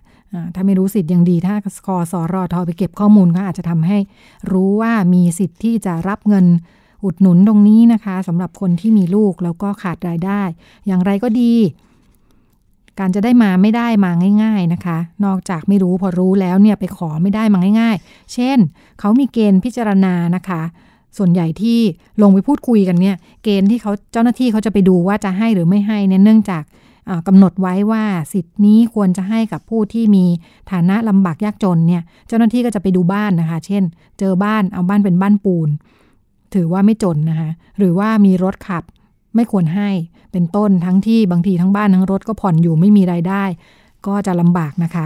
[0.56, 1.56] ถ้าไม่รู้สิทธิ์ยังดี ถ้า
[1.88, 3.98] คอสรทไปเก็บข้อมูลก็อาจจะทำให้
[4.52, 6.46] รู้ว่ามีสิทธิ์ที่จะรับเงิน
[7.06, 10.42] อุดหนุนตรงนี้นะคะสำหรับคนที่มีลูกแล้วก็ขาดรายได้
[10.88, 11.54] อย่างไรก็ดี
[13.00, 14.12] การจะได้มาไม่ได้มา
[14.44, 18.58] ง่าย ๆนะคะ นอกจากไม่รู้พอรู้แล้วเนี่ยไปขอไม่ได้มาง่าย ๆ เช่น
[19.00, 20.62] เขามีเกณฑ์พิจารณานะคะ
[21.18, 21.80] ส่วนใหญ่ที่
[22.22, 26.64] ลงไปพูดคุยกันเนี่ย เกณฑ์ที่เขาเจ้าหน้าที่เขาจะไปดูว่าจะให้หรือไม่ให้เนี่ยเนื่องจาก
[27.10, 30.26] อ่ากำหนดไว้ว่าสิทธิ์นี้ควรจะให้กับผู้ที่มี
[30.72, 33.84] ฐานะลำบากยากจนเนี่ย เจ้าหน้าที่ก็จะไปดูบ้านนะคะ เช่น
[34.20, 35.70] เจอบ้านเอาบ้านเป็นบ้านปูน
[36.54, 38.84] ถือว่าไม่จนนะคะ หรือว่ามีรถขับ
[39.38, 39.90] ไม่ควรให้
[40.32, 43.44] เป็นต้นทั้งที่บางทีทั้งบ้านทั้งรถก็ผ่อนอยู่ไม่มีรายได้
[44.08, 45.06] ก็จะลำบากนะคะ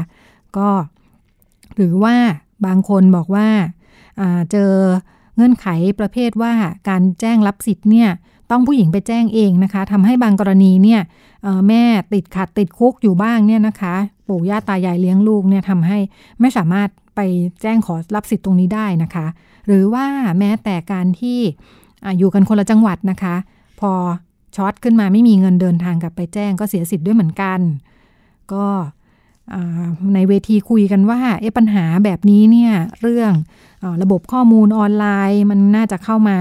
[0.57, 0.69] ก็
[1.75, 2.15] หรือว่า
[2.65, 4.71] บางคนบอกว่าาเจอ
[5.35, 5.67] เงื่อนไข
[5.99, 6.53] ประเภทว่า
[6.89, 8.09] การแจ้งรับสิทธิ์เนี่ย
[8.51, 11.01] ต้องผู้หญิงไปแจ้งเองนะคะทำให้บางกรณีเนี่ย
[11.67, 13.95] แม่ติดขัดติดคุกอยู่บ้างเนี่ยนะคะ
[14.27, 15.97] ปู่ย่าตายายเลี้ยงลูกเนี่ยทำให้
[16.41, 17.19] ไม่สามารถไป
[17.61, 19.25] แจ้งขอรับสิทธิ์ตรงนี้ได้นะคะ
[19.65, 20.05] หรือว่า
[20.39, 21.39] แม้แต่การที่
[22.05, 23.35] ออยู่กันคนละจังหวัดนะคะ
[23.81, 23.93] พอ
[24.55, 27.59] ช็อตขึ้นมาไม่มีเงินเดินทางกลับไปแจ้งก็เสียสิทธิ์ด้วยเหมือนกัน
[28.53, 28.65] ก็
[30.13, 33.31] ในเวทีคุยกันว่าเอ๊ะปัญหาแบบนี้เนี่ยเรื่อง
[33.83, 36.37] อระบบข้อมูลออนไลน์ มันน่าจะเข้ามา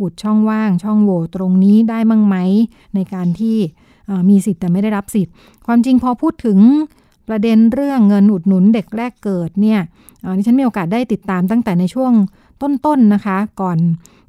[0.00, 2.36] อุดช่องว่างช่องโหว่ตรงนี้ได้มั่งไหม
[2.94, 3.56] ในการที่
[4.28, 5.32] มีสิทธิ์แต่ไม่ได้รับสิทธิ์
[5.66, 6.58] ความจริงพอพูดถึง
[7.28, 9.80] ประเด็นเรื่องเงินอุดหนุนเด็กแรกเกิดเนี่ย
[10.24, 12.12] อ่าดิฉันมีโอกาสได้ติดตามตั้งแต่ในช่วง
[12.62, 13.78] ต้นๆนะคะ ก่อน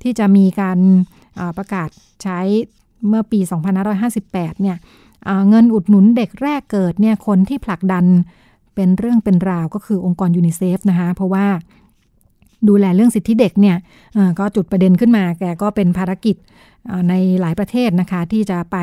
[0.03, 0.79] ที่จะมีการ
[1.57, 1.89] ประกาศ
[2.23, 2.39] ใช้
[3.07, 3.39] เมื่อปี
[4.01, 4.77] 2558 เนี่ย
[5.27, 8.05] อ่าเงินอุดหนุนเด็กแรกเกิดเนี่ยคนที่ผลักดัน
[8.75, 11.45] เป็นเรื่องเป็นราวก็คือองค์กรยูนิเซฟนะคะ เพราะว่า
[12.67, 13.77] ดูแลเรื่องสิทธิเด็กเนี่ย
[14.39, 16.35] ก็จุดประเด็นขึ้นมา แกก็เป็นภารกิจ
[17.09, 18.77] ในหลายประเทศนะคะ ที่จะไป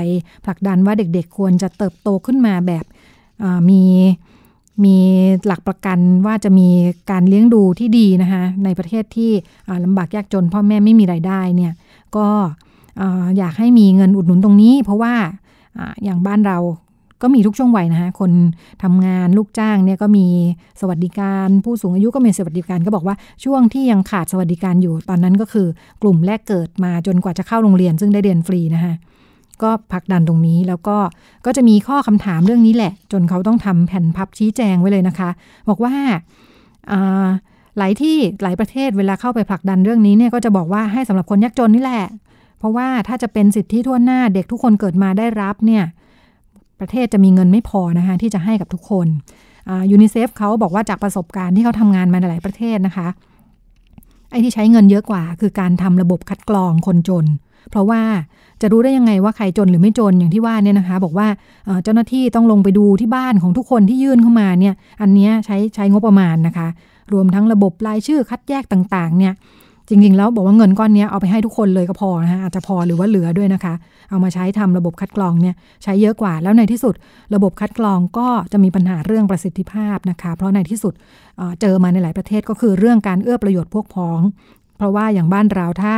[0.44, 2.84] ผลักดันว่าเด็กๆ ควรจะเติบโตขึ้นมาแบบ
[3.70, 3.82] มี
[4.84, 4.96] มี
[5.46, 6.68] หลักประกันว่าจะมี
[7.10, 9.30] การเลี้ยงดูที่ดีนะคะในประเทศที่
[9.84, 11.72] ลำบากยากจนพ่อแม่ไม่มีรายได้เนี่ย
[12.16, 12.28] ก็
[13.38, 15.14] อยากให้มีเงินอุดหนุนตรงนี้ เพราะว่า
[16.04, 16.58] อย่างบ้านเรา
[17.22, 18.32] ก็มีทุกช่วงวัยนะคะคน
[18.82, 20.26] ทำงานลูกจ้างเนี่ยก็มี
[20.80, 25.66] สวัสดิการ ผู้สูงอายุก็มีสวัสดิการก็บอกว่าช่วงที่ยังขาดสวัสดิการอยู่ตอนนั้นก็คือ
[26.02, 28.94] กลุ่มแรกเกิดมาจนกว่าจะเข้าโรงเรียน ซึ่งได้เรียนฟรีนะคะ
[29.62, 30.96] ก็ผลักดันตรงนี้แล้วก็
[31.46, 35.30] ก็จะมีข้อคำถามเรื่องนี้แหละ จนเขาต้องทำแผ่นพับชี้แจงไว้เลยนะคะ
[35.68, 35.94] บอกว่า
[37.78, 42.04] หลายที่หลายประเทศเวลาเข้าไปผลักดันเรื่องนี้เนี่ยก็จะบอกว่าให้สำหรับคนยากจนนี่แหละ
[42.58, 45.84] เพราะว่าถ้าจะเป็นสิทธิทั่วหน้าเด็กทุกคนเกิดมาได้รับเนี่ย
[46.80, 49.06] ประเทศจะมีเงินไม่พอนะคะที่จะให้กับทุกคน
[49.90, 53.08] ยูนิเซฟเขาบอกว่าจากประสบการณ์ที่เขาทำงานมาในหลายประเทศนะคะ
[54.30, 57.26] ไอ้ที่ใช้เงินเยอะกว่า คือการทำระบบคัดกรองคนจน
[57.70, 58.02] เพราะว่า
[58.60, 61.28] จะรู้ได้ยังไงว่าใครจนหรือไม่จนอย่างที่ว่าเนี่ยนะคะ บอกว่า
[61.84, 66.68] เจ้าหน้าที่ต้องลงไปดูที่บ้านของทุกคนที่ยื่นเข้ามาเนี่ยอันนี้ใช้ใช้งบประมาณนะคะ
[67.12, 69.34] รวมทั้งระบบรายชื่อคัดแยกต่างๆ เนี่ย
[69.88, 73.74] จริงๆ แล้วบอกว่าเงินก้อนนี้เอาไปให้ทุกคนเลยก็พอนะคะอาจจะพอหรือว่าเหลือด้วยนะคะ
[74.10, 76.94] เอามาใช้ทำระบบคัดกรองเนี่ยใช้เยอะกว่าแล้วในที่สุด
[77.34, 80.94] ระบบคัดกรองก็จะมีปัญหาเรื่องประสิทธิภาพนะคะ เพราะในที่สุด
[81.60, 84.20] เจอมาในหลายประเทศก็คือเรื่องการเอื้อประโยชน์พวกพ้อง
[84.76, 85.94] เพราะว่าอย่างบ้านเราถ้า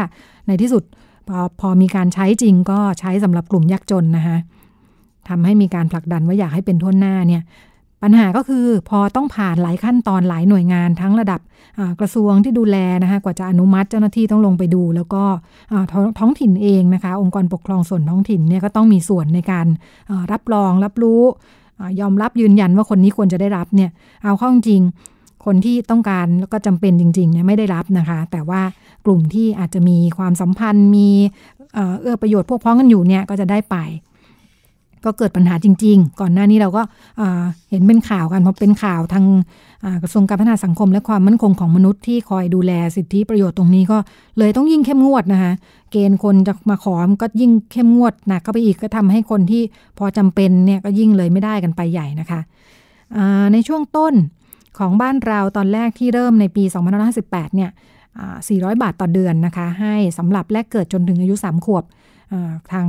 [0.46, 0.82] ในที่สุด
[1.28, 4.36] พอพอมีการใช้จริงก็ใช้สำหรับกลุ่มยากจนนะคะ
[5.28, 7.42] ทำให้มีการผลักดันว่าอยากให้เป็นทุนหน้าเนี่ย
[8.02, 11.40] ปัญหาก็คือพอต้องผ่านหลายขั้นตอนหลายหน่วยงานทั้งระดับ
[12.00, 15.22] กระทรวงที่ดูแลนะคะกว่าจะอนุมัติเจ้าหน้าที่ต้องลงไปดู แล้วก็
[16.18, 19.66] ท้องถิ่นเองนะคะ องค์กรปกครองส่วนท้องถิ่นเนี่ยก็ต้องมีส่วนในการ
[20.32, 21.22] รับรองรับรู้
[22.00, 23.90] ยอมรับยืนยันว่าคนนี้ควรจะได้รับเนี่ย
[24.24, 24.82] เอาข้าจริง
[25.44, 28.60] คนที่ต้องการแล้วก็จำเป็นจริงๆเนี่ยไม่ได้รับนะคะ แต่ว่า
[29.06, 31.08] กลุ่มที่อาจจะมีความสัมพันธ์มี
[32.00, 33.76] เอื้อประโยชน์พวกพ้องกันอยู่เนี่ยก็จะได้ไป
[35.04, 36.82] ก็เกิดปัญหาจริง ๆ ก่อนหน้านี้เราก็
[37.70, 39.24] เห็นเป็นข่าวกันเพราะเป็นข่าวทาง
[40.02, 43.98] กระทรวงการพัฒนาสังคม และความมั่นคงของมนุษย์ที่คอยดูแลสิทธิประโยชน์ตรงนี้ก็
[44.38, 45.52] เลยต้องยิ่งเข้มงวดนะคะ
[45.90, 49.62] เกณฑ์คนจะมาขอก็ยิ่งเข้มงวดหนักเข้าไปอีกก็ทำให้คนที่
[49.98, 52.40] พอจำเป็นเนี่ยก็ยิ่งเลยไม่ได้กันไปใหญ่นะคะ
[53.52, 54.14] ในช่วงต้น
[54.78, 56.64] ของบ้านเราตอนแรกที่เริ่มในปี
[57.10, 57.70] 2558 เนี่ย
[58.26, 61.84] 400 บาทต่อเดือนนะคะ ให้สำหรับแรกเกิดจนถึงอายุ 3 ขวบ
[62.72, 62.86] ทาง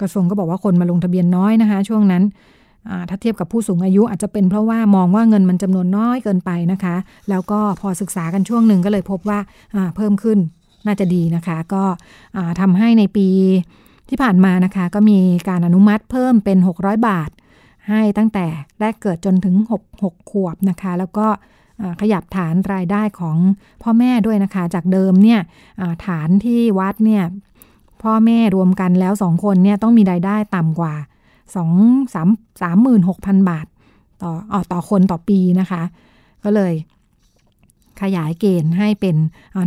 [0.00, 2.22] กระทรวงก็บอกว่าคนมาลงทะเบียนน้อยนะคะ ช่วงนั้น
[3.08, 6.96] ถ้าเทียบกับผู้สูงอายุอาจจะเป็นเพราะว่ามองว่าเงินมันจำนวนน้อยเกินไปนะคะ
[7.30, 9.38] แล้วก็พอศึกษากันช่วงหนึ่งก็เลยพบว่า
[9.96, 10.38] เพิ่มขึ้น
[10.86, 11.84] น่าจะดีนะคะ ก็
[12.60, 13.28] ทำให้ในปี
[14.08, 17.30] ที่ผ่านมานะคะ ก็มีการอนุมัติเพิ่มเป็น 600 บาท
[17.88, 18.46] ให้ตั้งแต่
[18.80, 21.26] แรกเกิดจนถึง 6 6 ขวบนะคะ แล้วก็
[22.00, 23.36] ขยับฐานรายได้ของ
[23.82, 25.40] พ่อแม่ด้วยนะคะ จากเดิมเนี่ย
[26.06, 27.24] ฐานที่วัดเนี่ย
[28.02, 30.94] พ่อแม่รวมกันแล้วสองคนเนี่ยต้องมีรายได้ต่ำกว่า
[31.54, 31.70] สอง
[32.14, 32.28] สาม
[32.62, 33.66] สามหมื่นหกพันบาท
[34.22, 35.82] ต่ออต่อคนต่อปีนะคะ
[36.44, 36.74] ก็เลย
[38.02, 39.16] ขยายเกณฑ์ให้เป็น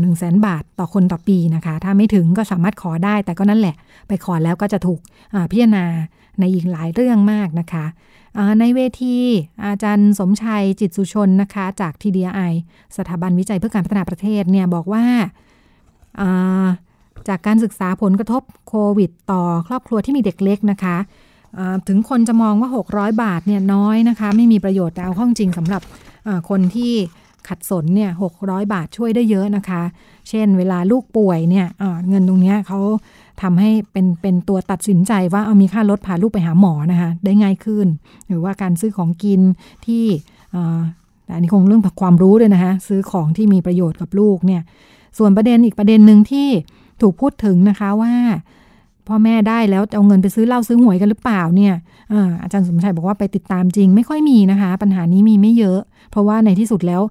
[0.01, 3.75] หนึ่งแสนบาทต่อคนต่อปีนะคะ ถ้าไม่ถึงก็สามารถขอได้ แต่ก็นั่นแหละ
[4.07, 4.99] ไปขอแล้วก็จะถูก
[5.51, 5.85] พิจารณา
[6.39, 7.85] ในอีกหลายเรื่องมากนะคะ
[8.59, 9.17] ในเวที
[9.65, 12.53] อาจารย์สมชัยจิตสุชนนะคะ จาก TDI
[12.97, 15.05] สถาบันวิจัยเพื่อการพัฒนาประเทศเนี่ยบอกว่า
[17.27, 20.97] จากการศึกษาผลกระทบโควิด ต่อครอบครัวที่มีเด็กเล็กนะคะ
[21.87, 25.81] ถึงคนจะมองว่า 600 บาทเนี่ยน้อยนะคะ ไม่มีประโยชน์แต่เอาข้อจริงสำหรับ
[26.49, 26.93] คนที่
[27.47, 29.81] ขัดสนเนี่ย600 บาทช่วยได้เยอะนะคะ
[30.29, 31.67] เช่น เวลาลูกป่วยเนี่ย
[32.09, 32.79] เงินตรงนี้เขา
[33.41, 37.87] ทำให้เป็นเป็นตัวตัดสินใจว่าเอามีค่ารถพาลูกไปหาหมอนะคะ ได้ง่ายขึ้น
[38.27, 39.41] หรือว่าการซื้อของกิน
[39.85, 40.05] ที่
[41.33, 44.61] อันนี้คงเรื่องความรู้ด้วยนะคะ ซื้อของที่มีประโยชน์กับลูกเนี่ย
[45.17, 46.47] ส่วนประเด็นอีกประเด็นหนึ่งที่
[47.01, 48.13] ถูกพูดถึงนะคะว่า
[49.07, 51.73] พ่อแม่ได้แล้วเอาเงินไปซื้อเหล้าซื้อหวยกันหรือเปล่าเนี่ย
[52.43, 55.79] อาจารย์สมชัยบอกว่าไปติดตามจริง ไม่ค่อยมีนะคะ ปัญหานี้มีไม่เยอะ
[56.11, 57.01] เพราะว่าในที่สุดแล้ว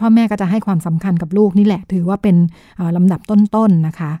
[0.00, 2.36] พ่อแม่ก็จะให้ความสำคัญกับลูกนี่แหละ ถือว่าเป็น
[2.96, 4.12] ลำดับต้นๆนนะคะ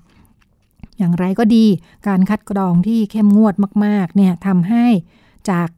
[0.98, 1.64] อย่างไรก็ดี
[2.08, 4.84] การคัดกรองที่เข้มงวดมาก ๆ เนี่ยทำให้
[5.50, 5.68] จาก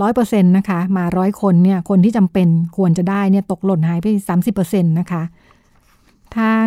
[0.00, 5.22] ร้อยเปอร์เซ็นต์นะคะ มาร้อยคนเนี่ยคนที่จำเป็นควรจะได้เนี่ยตกหล่นหายไปสามสิบเปอร์เซ็นต์นะคะ
[6.36, 6.66] ทาง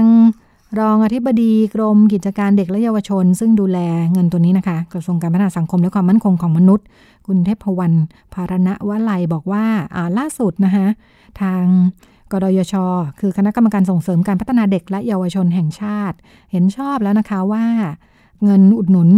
[0.79, 3.79] รองอธิบดีกรมกิจการเด็กและเยาวชน ซึ่งดูแล
[4.13, 6.85] เงินตัวนี้นะคะ กระทรวงการพัฒนาสังคมและความมั่นคงของมนุษย์
[7.27, 7.97] คุณเทพวรรณ
[8.33, 9.65] ภารณวลัยบอกว่า
[10.17, 10.87] ล่าสุดนะคะ
[11.41, 11.63] ทาง
[12.31, 12.73] กดยช
[13.19, 16.17] คือคณะกรรมการส่งเสริมการพัฒนาเด็กและเยาวชนแห่งชาติ
[16.51, 17.65] เห็นชอบแล้วนะคะว่า
[18.43, 19.09] เงินอุดหนุน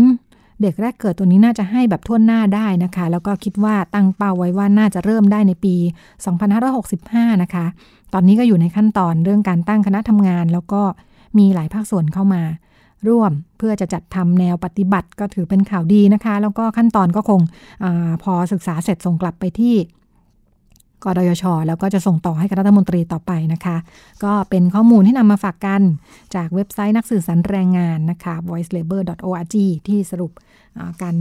[0.62, 5.76] เด็กแรกเกิดตัวนี้น่าจะให้แบบทั่วหน้าได้นะคะ แล้วก็คิดว่าตั้งเป้าไว้ว่าน่าจะเริ่มได้ในปี
[6.64, 7.66] 2565 นะคะ
[8.14, 10.82] ตอนนี้ก็อยู่ในขั้นตอนเรื่องการตั้งคณะทำงาน แล้วก็
[11.40, 12.44] มีหลายภาคส่วนเข้ามา
[13.08, 17.42] ร่วมเพื่อจะจัดทำแนวปฏิบัติก็ถือเป็นข่าวดีนะคะ แล้วก็ขั้นตอนก็คง
[17.84, 17.86] อ
[18.24, 19.76] พอศึกษาเสร็จส่งกลับไปที่
[21.04, 23.78] กดยช แล้วก็จะส่งต่อให้กับรัฐมนตรีต่อไปนะคะ
[24.24, 25.82] ก็เป็นข้อมูลที่นำมาฝากกัน
[26.36, 29.56] จากเว็บไซต์นักสื่อสารแรงงานนะคะ voicelabor.org
[29.88, 30.32] ที่สรุป
[31.02, 31.16] การ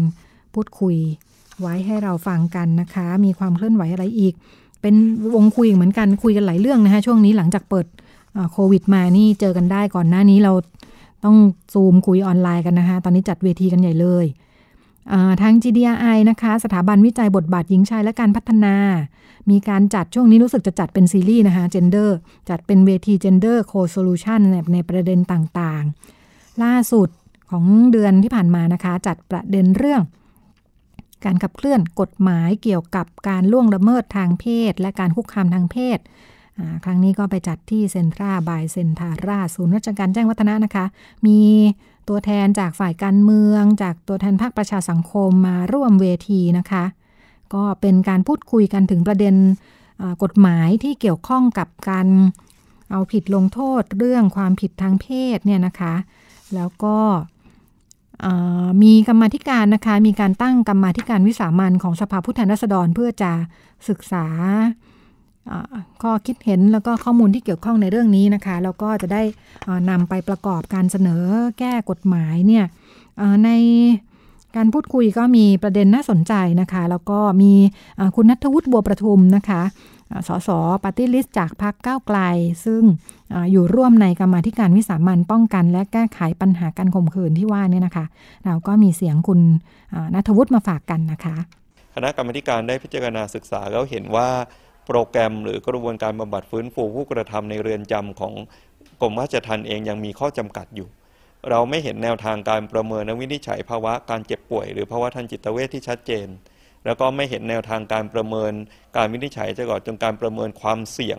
[0.55, 0.96] พูดคุย
[1.61, 4.35] ไว้ให้เราฟังกันนะคะ มีความเคลื่อนไหวอะไรอีก
[4.83, 4.94] เป็น
[5.35, 7.87] วงคุยเหมือนกันคุยกันหลายเรื่องนะคะช่วงนี้หลังจากเปิด
[8.53, 10.53] โควิดมานี่เจอกันได้ก่อนหน้านี้เรา
[11.25, 11.37] ต้อง
[11.73, 14.27] ซูมคุยออนไลน์กันนะคะ ตอนนี้จัดเวทีกันใหญ่เลย
[15.42, 18.77] ทาง GDI นะคะ สถาบันวิจัยบทบาทหญิงชายและการพัฒนา
[19.51, 22.11] มีการจัดช่วงนี้รู้สึกจะจัดเป็นซีรีส์นะคะ Gender
[22.51, 24.40] จัดเป็นเวที Gender Co-Solution
[24.73, 27.09] ในประเด็นต่างๆ ล่าสุด
[27.51, 30.03] ของเดือนที่ผ่านมานะคะ จัดประเด็นเรื่อง
[31.25, 35.99] การขับเคลื่อนกฎหมายเกี่ยวกับการล่วงละเมิดทางเพศ และการคุกคามทางเพศ
[36.85, 40.85] ครั้งนี้ก็ไปจัดที่เซ็นทราบายเซ็นทาราศูนย์ราชการแจ้งวัฒนะนะคะ
[41.27, 41.40] มี
[42.09, 46.85] ตัวแทนจากฝ่ายการเมือง จากตัวแทนภาคประชาสังคมมาร่วมเวทีนะคะ
[47.55, 49.35] ก็เป็นการพูดคุยกันถึงประเด็น
[50.23, 52.09] กฎหมายที่เกี่ยวข้องกับการ
[52.90, 55.95] เอาผิดลงโทษเรื่องความผิดทางเพศเนี่ยนะคะ
[56.55, 56.97] แล้วก็
[58.83, 63.33] มีกรรมาธิการนะคะ มีการตั้งกรรมาธิการวิสามัญของสภาผู้แทนราษฎรเพื่อจะ
[63.88, 64.27] ศึกษา
[66.02, 69.22] ข้อคิดเห็นแล้วก็ข้อมูลที่เกี่ยวข้องในเรื่องนี้นะคะแล้วก็จะได้
[69.90, 71.24] นำไปประกอบการเสนอ
[71.59, 72.64] แก้กฎหมายเนี่ย
[73.44, 73.50] ใน
[74.57, 77.52] การพูดคุยก็มีประเด็นน่าสนใจนะคะ แล้วก็มี
[78.16, 79.62] คุณณัฐวุฒิบัวประทุมนะคะ
[80.28, 80.48] สส
[80.83, 82.18] party list จากพรรคก้าวไกล
[82.64, 82.83] ซึ่ง
[83.33, 88.04] ออยู่ร่วมในกรรมาธิการวิสามันป้องกัน และแก้ไขปัญหาการข่มขืนที่ว่านี่นะคะ
[88.44, 89.40] เราก็มีเสียงคุณ
[90.14, 91.37] นัทวุฒิมาฝากกันนะคะ
[91.94, 94.28] คณะกรรมการได้พิจารณาศึกษาแล้วเห็นว่า
[94.87, 98.33] โปรแกรมหรือกระบวนการบำบัดฟื้นฟูผู้กระทำในเรือนจำของ
[99.01, 100.88] กรมราชทัณฑ์เองยังมีข้อจำกัดอยู่
[101.51, 106.27] เราไม่เห็นแนวทางการประเมินและวินิจฉัยภาวะการเจ็บป่วย หรือภาวะทางจิตเวชที่ชัดเจน
[106.85, 108.53] แล้วก็ไม่เห็นแนวทางการประเมิน
[108.97, 111.18] การวินิจฉัยจะก่อนจนการประเมินความเสี่ยง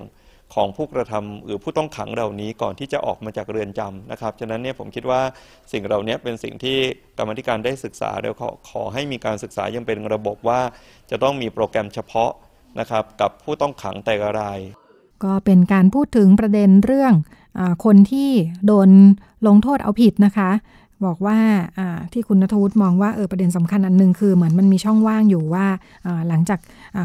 [0.55, 5.21] ของผู้กระทำหรือผู้ต้องขังเหล่านี้ก่อนที่จะออกมาจากเรือนจำนะครับ ฉะนั้นเนี่ยผมคิดว่า
[5.71, 6.77] สิ่งเหล่านี้เป็นสิ่งที่
[7.17, 10.61] กรรมธิการได้ศึกษาแล้วขอขอให้มีการศึกษายังเป็นระบบว่า
[11.11, 12.31] จะต้องมีโปรแกรมเฉพาะ
[12.79, 14.59] นะครับกับผู้ต้องขังแต่ละราย
[15.23, 17.13] ก็เป็นการพูดถึงประเด็นเรื่อง
[17.57, 18.29] อคนที่
[18.65, 18.89] โดน
[19.47, 20.49] ลงโทษเอาผิดนะคะ
[21.05, 21.37] บอกว่า
[22.13, 25.65] ที่คุณนทวุฒิมองว่าเออประเด็นสำคัญอันหนึ่งคือเหมือนมันมีช่องว่างอยู่ว่า
[26.27, 26.59] หลังจาก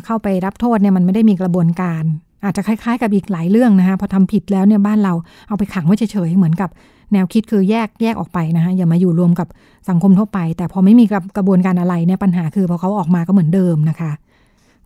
[0.07, 2.05] เข้าไปรับโทษเนี่ยมันไม่ได้มีกระบวนการ
[2.45, 5.15] อาจจะคล้ายๆกับอีกหลายเรื่องนะคะพอทำผิดแล้วเนี่ยบ้านเรา
[5.49, 6.71] เอาไปขังไว้เฉยๆเหมือนกับ
[7.13, 9.49] แนวคิดคือแยกแยกออกไปนะคะอย่ามาอยู่รวมกับ
[9.89, 11.05] สังคมทั่วไป แต่พอไม่มี
[11.37, 14.13] กระบวนการอะไรเนี่ยปัญหาคือพอเขาออกมาก็เหมือนเดิมนะคะ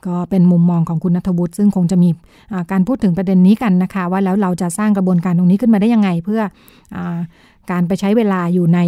[0.07, 2.09] ก็เป็นมุมมองของคุณนัทวุฒิซึ่งคงจะมี
[2.71, 6.41] การพูดถึงประเด็นนี้กันนะคะ ว่าแล้วเราจะสร้างกระบวนการตรงนี้ขึ้นมาได้ยังไง เพื่อ
[6.97, 6.99] อ
[7.71, 8.81] การไปใช้เวลาอยู่ใน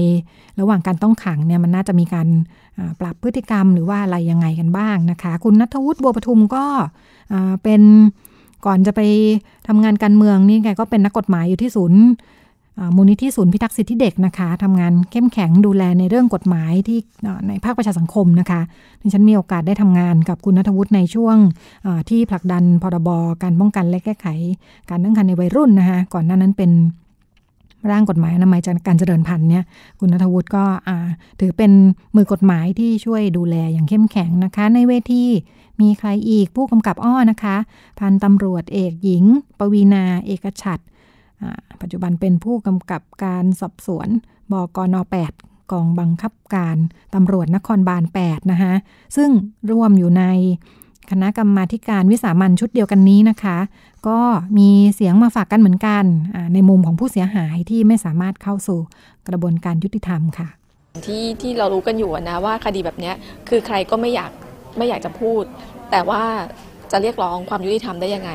[0.60, 2.28] ระหว่างการต้องขังเนี่ยมันน่าจะมีการ
[3.00, 6.64] ปรับพฤติกรรมหรือว่าอะไรยังไงกันบ้างนะคะ คุณนัทวุฒิบัวปทุมก็
[7.62, 7.82] เป็น
[8.66, 9.00] ก่อนจะไป
[9.66, 12.00] ทำงานการเมืองนี่แกก็เป็นนักกฎหมายอยู่ที่ศูนย์
[12.96, 16.98] มูลนิธิศูนย์พิทักษ์สิทธิเด็กนะคะทำงานเข้มแข็งดูแลในเรื่องกฎหมายที่
[17.48, 18.60] ในภาคประชาสังคมนะคะ
[19.02, 21.36] ดิฉันมีโอกาสได้ทำงานกับคุณนัทวุฒิในช่วง
[22.10, 23.08] ที่ผลักดันพรบ
[23.42, 24.26] การป้องกันและแก้ไข
[24.90, 26.70] การตั้งครรภ์ในวัยรุ่นนะคะก่อนหน้านั้นเป็น
[27.90, 29.64] ร่างกฎหมายอนามัยการเจริญพันธุ์เนี่ย
[30.00, 30.64] คุณนัทวุฒิก็
[31.40, 31.72] ถือเป็น
[32.16, 35.24] มือกฎหมายที่ช่วยดูแลอย่างเข้มแข็งนะคะ ในเวที
[35.80, 37.56] มีใครอีกผู้กำกับอ้อนะคะ
[37.98, 39.24] พันตำรวจเอกหญิง
[39.58, 40.80] ปวีนา เอกชัด
[41.80, 44.08] ปัจจุบันเป็นผู้กำกับการสอบสวน
[44.52, 44.96] บกน
[45.34, 46.76] 8 กองบังคับการ
[47.14, 48.72] ตำรวจนครบาล 8 นะคะ
[49.16, 49.30] ซึ่ง
[49.70, 50.24] ร่วมอยู่ใน
[51.10, 53.58] คณะกรรมาการวิสามันชุดเดียวกันนี้นะคะ
[54.08, 54.18] ก็
[54.58, 56.04] มีเสียงมาฝากกันเหมือนกัน
[56.54, 58.78] ในมุมของผู้เสียหายที่ไม่สามารถเข้าสู่
[59.28, 60.48] กระบวนการยุติธรรมค่ะ
[61.06, 63.12] ที่ที่เรารู้กันอยู่นะว่าคดีแบบนี้
[63.48, 64.30] คือใครก็ไม่อยาก
[64.78, 65.42] ไม่อยากจะพูด
[65.90, 66.22] แต่ว่า
[66.92, 68.30] จะเรียกร้องความยุติธรรมได้ยังไง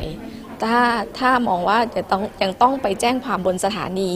[0.63, 0.79] ถ้า
[1.19, 4.11] ถ้ามองว่าจะต้องยังต้องไปแจ้งความบนสถานี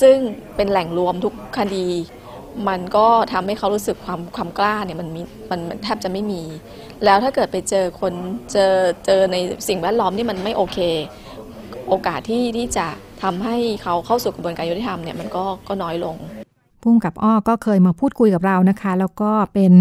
[0.00, 0.16] ซึ่ง
[0.56, 1.88] เป็นแหล่งรวมทุกคดี
[2.68, 6.42] มันก็ทำให้เขารู้สึกความความกล้าเนี่ยมันมีมันแทบจะไม่มี
[7.04, 8.12] แล้วถ้าเกิดไปเจอคน
[8.52, 8.72] เจอ
[9.06, 9.36] เจอใน
[9.68, 10.78] สิ่งแวดล้อมที่มันไม่โอเค
[11.88, 12.86] โอกาสที่ที่จะ
[13.22, 16.16] ทำให้เขาเข้าสู่กระบวนการยุติธรรมเนี่ยมันก็ก็น้อยลง
[16.82, 19.72] พุ่มกับอ้อก็เคยมาพูดคุยกับเรานะคะ แล้วก็เป็น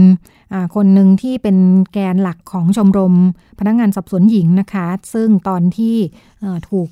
[0.76, 1.58] คนหนึ่งที่เป็น
[1.94, 3.16] แกนหลักของชมรม
[3.60, 5.96] พนักงงานสอบสวนหญิงนะคะ ซึ่งตอนที่
[6.70, 6.90] ถูก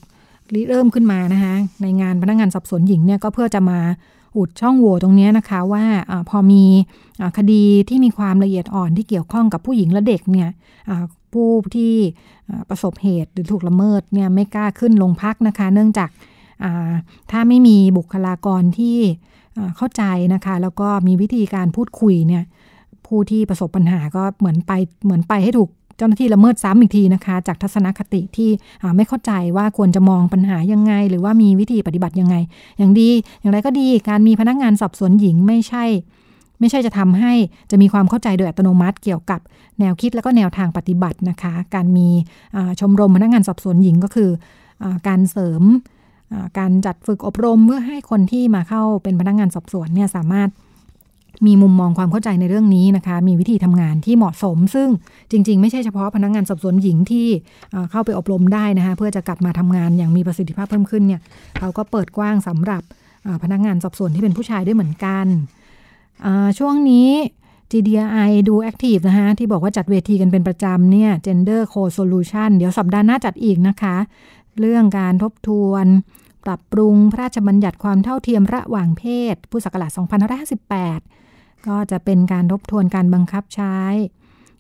[0.54, 3.80] ริเริ่มขึ้นมานะคะในงานพนักงงานสอบสวนหญิงเนี่ยก็เพื่อจะมา
[4.38, 6.63] อุดช่องโหว่ตรงนี้นะคะว่าอพอมี
[7.38, 10.50] คดีที่มีความละเอียดอ่อนที่เกี่ยวข้องกับผู้หญิงและเด็กเนี่ย
[11.34, 11.93] ผู้ที่
[12.69, 16.10] ประสบเหตุหรือถูกละเมิดเนี่ยไม่กล้าขึ้นลงพักนะคะ เนื่องจาก
[17.32, 18.98] ถ้าไม่มีบุคลากรที่
[19.78, 22.43] เข้าใจนะคะ แล้วก็มีวิธีการพูดคุยเนี่ย
[23.10, 24.72] ผู้ที่ประสบปัญหาก็เหมือนไป
[25.06, 28.50] เหมือนไปให้ถูกเจ้าหน้าที่ละเมิดซ้ำอีกทีนะคะ จากทัศนคติที่
[28.95, 32.36] ไม่เข้าใจว่าควรจะมองปัญหายังไง หรือว่ามีวิธีปฏิบัติยังไง
[32.78, 33.10] อย่างดี
[33.41, 35.86] อย่างไรก็ดีการมีพนักงานสอบสวนหญิงไม่ใช่
[36.60, 37.34] ไม่ใช่จะทำให้
[37.72, 39.39] จะมีความเข้าใจโดยอัตโนมัติเกี่ยวกับ
[39.80, 42.08] แนวคิดและก็แนวทางปฏิบัตินะคะ การมี
[42.80, 44.30] ชมรมพนักงานสอบสวนหญิงก็คือ
[44.84, 45.63] อการเสริม
[46.60, 50.50] การจัดฝึกอบรมเพื่อให้คนที่มาเข้าเป็นพนักงานสอบสวนเนี่ยสามารถ
[51.46, 54.88] มีมุมมองความเข้าใจในเรื่องนี้นะคะ มีวิธีทำงานที่เหมาะสม ซึ่ง
[55.32, 57.28] จริง ๆ ไม่ใช่เฉพาะพนักงานสอบสวนหญิงที่
[57.92, 61.22] เข้าไปอบรมได้นะคะ เพื่อจะกลับมาทำงานอย่างมีประสิทธิภาพเพิ่มขึ้นเนี่ย
[61.60, 62.82] เขาก็เปิดกว้างสำหรับ
[63.44, 65.26] พนักงานสอบสวนที่เป็นผู้ชายด้วยเหมือนกัน
[66.60, 67.10] ช่วงนี้
[67.72, 73.96] GDI ดู Active นะคะที่บอกว่าจัดเวทีกันเป็นประจำเนี่ย Gender Co-Solution เดี๋ยวสัปดาห์หน้าจัดอีกนะคะ
[74.60, 75.86] เรื่องการทบทวน
[76.45, 79.91] ปรับปรุงพระราชบัญญัติความเท่าเทียมระหว่างเพศพุทธศักราช
[80.78, 83.78] 2558 ก็จะเป็นการทบทวนการบังคับใช้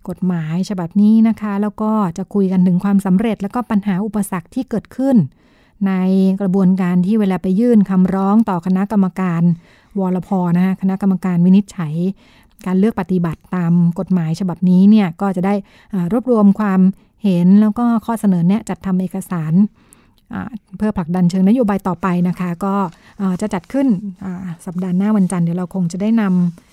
[0.09, 5.15] กฎหมายฉบับนี้นะคะ แล้วก็จะคุยกันถึงความสำเร็จ แล้วก็ปัญหาอุปสรรคที่เกิดขึ้น
[5.87, 5.93] ใน
[6.41, 9.41] กระบวนการที่เวลาไปยื่นคำร้องต่อคณะกรรมการ
[9.99, 11.95] วรพนะคะคณะกรรมการวินิจฉัย
[12.65, 15.53] การเลือกปฏิบัติตามกฎหมายฉบับนี้เนี่ยก็จะได้
[16.11, 16.79] รวบรวมความ
[17.23, 19.53] เห็นแล้วก็ข้อเสนอแนะจัดทำเอกสาร
[20.77, 22.75] เพื่อผลักดันเชิงนโยบายต่อไปนะคะ ก็
[23.41, 23.87] จะจัดขึ้น
[24.65, 26.23] สัปดาห์หน้าวันจันทร์เดี๋ยวเราคงจะได้น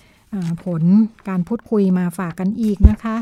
[0.05, 0.83] ำผล
[1.27, 3.17] การพูดคุยมาฝากกันอีกนะคะ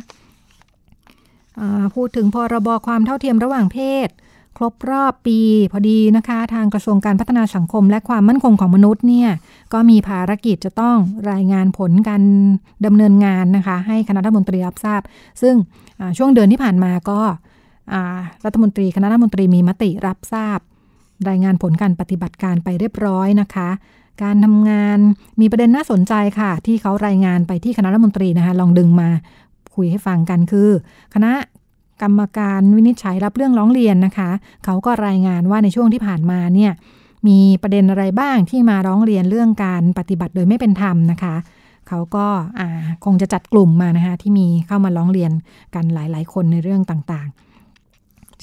[1.95, 4.10] พูดถึงพรบความเท่าเทียมระหว่างเพศ
[4.58, 5.39] ครบรอบปี
[5.71, 9.30] พอดีนะคะ ทางกระทรวงการพัฒนาสังคมและความมั่นคงของมนุษย์เนี่ย
[9.74, 10.98] ก็มีภารกิจจะต้อง
[11.32, 12.24] รายงานผลการ
[12.86, 15.02] ดำเนินงานนะคะ ให้คณะรัฐมนตรีรับทราบ
[15.41, 15.56] ซึ่ง
[16.17, 17.19] ช่วงเดือนที่ผ่านมาก็
[18.45, 20.60] รัฐมนตรีคณะรัฐมนตรีมีมติรับทราบ
[21.30, 23.69] รายงานผลการปฏิบัติการไปเรียบร้อยนะคะ
[24.24, 24.98] การทำงาน
[25.41, 29.10] มีประเด็นน่าสนใจค่ะ ที่เขารายงานไปที่คณะรัฐมนตรีนะคะ ลองดึงมา
[29.76, 30.69] คุยให้ฟังกันคือ
[31.13, 31.32] คณะ
[32.02, 34.30] กรรมการวินิจฉัยรับเรื่องร้องเรียนนะคะ
[34.65, 36.71] เขาก็รายงานว่าในช่วงที่ผ่านมาเนี่ย
[37.28, 41.36] มีประเด็นอะไรบ้างที่มาร้องเรียนเรื่องการปฏิบัติโดยไม่เป็นธรรมนะคะ
[41.88, 42.28] เขาก็
[43.06, 45.32] คงจะจัดกลุ่มมานะคะที่มีเข้ามาร้องเรียน
[45.76, 47.55] กันหลาย ๆ คนในเรื่องต่างๆ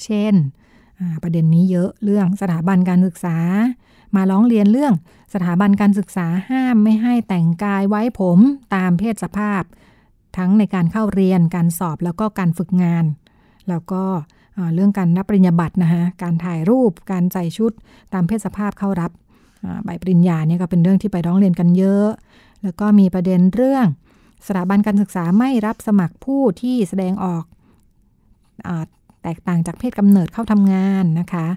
[0.05, 0.33] เช่น
[1.23, 3.37] ประเด็นนี้เยอะเรื่องสถาบันการศึกษา
[4.15, 4.93] มาร้องเรียนเรื่อง
[5.33, 8.39] สถาบันการศึกษาห้ามไม่ให้แต่งกายไว้ผม
[8.75, 9.63] ตามเพศสภาพ
[10.37, 13.05] ทั้งในการเข้าเรียนการสอบแล้วก็การฝึกงาน
[13.69, 14.03] แล้วก็
[14.73, 17.71] เรื่องการรับปริญญาบัตรนะคะการถ่ายรูปการใส่ชุด
[18.13, 19.11] ตามเพศสภาพเข้ารับ
[19.85, 22.07] ใบปริญญาเนี่ยก็เป็นเรื่องที่ไปร้องเรียนกันเยอะ
[22.63, 23.85] แล้วก็มีประเด็นเรื่อง
[24.47, 27.43] สถาบันการศึกษาไม่รับสมัครผู้ที่แสดงออก
[28.67, 28.69] อ
[29.23, 31.47] แตกต่างจากเพศกำเนิดเข้าทำงานนะคะ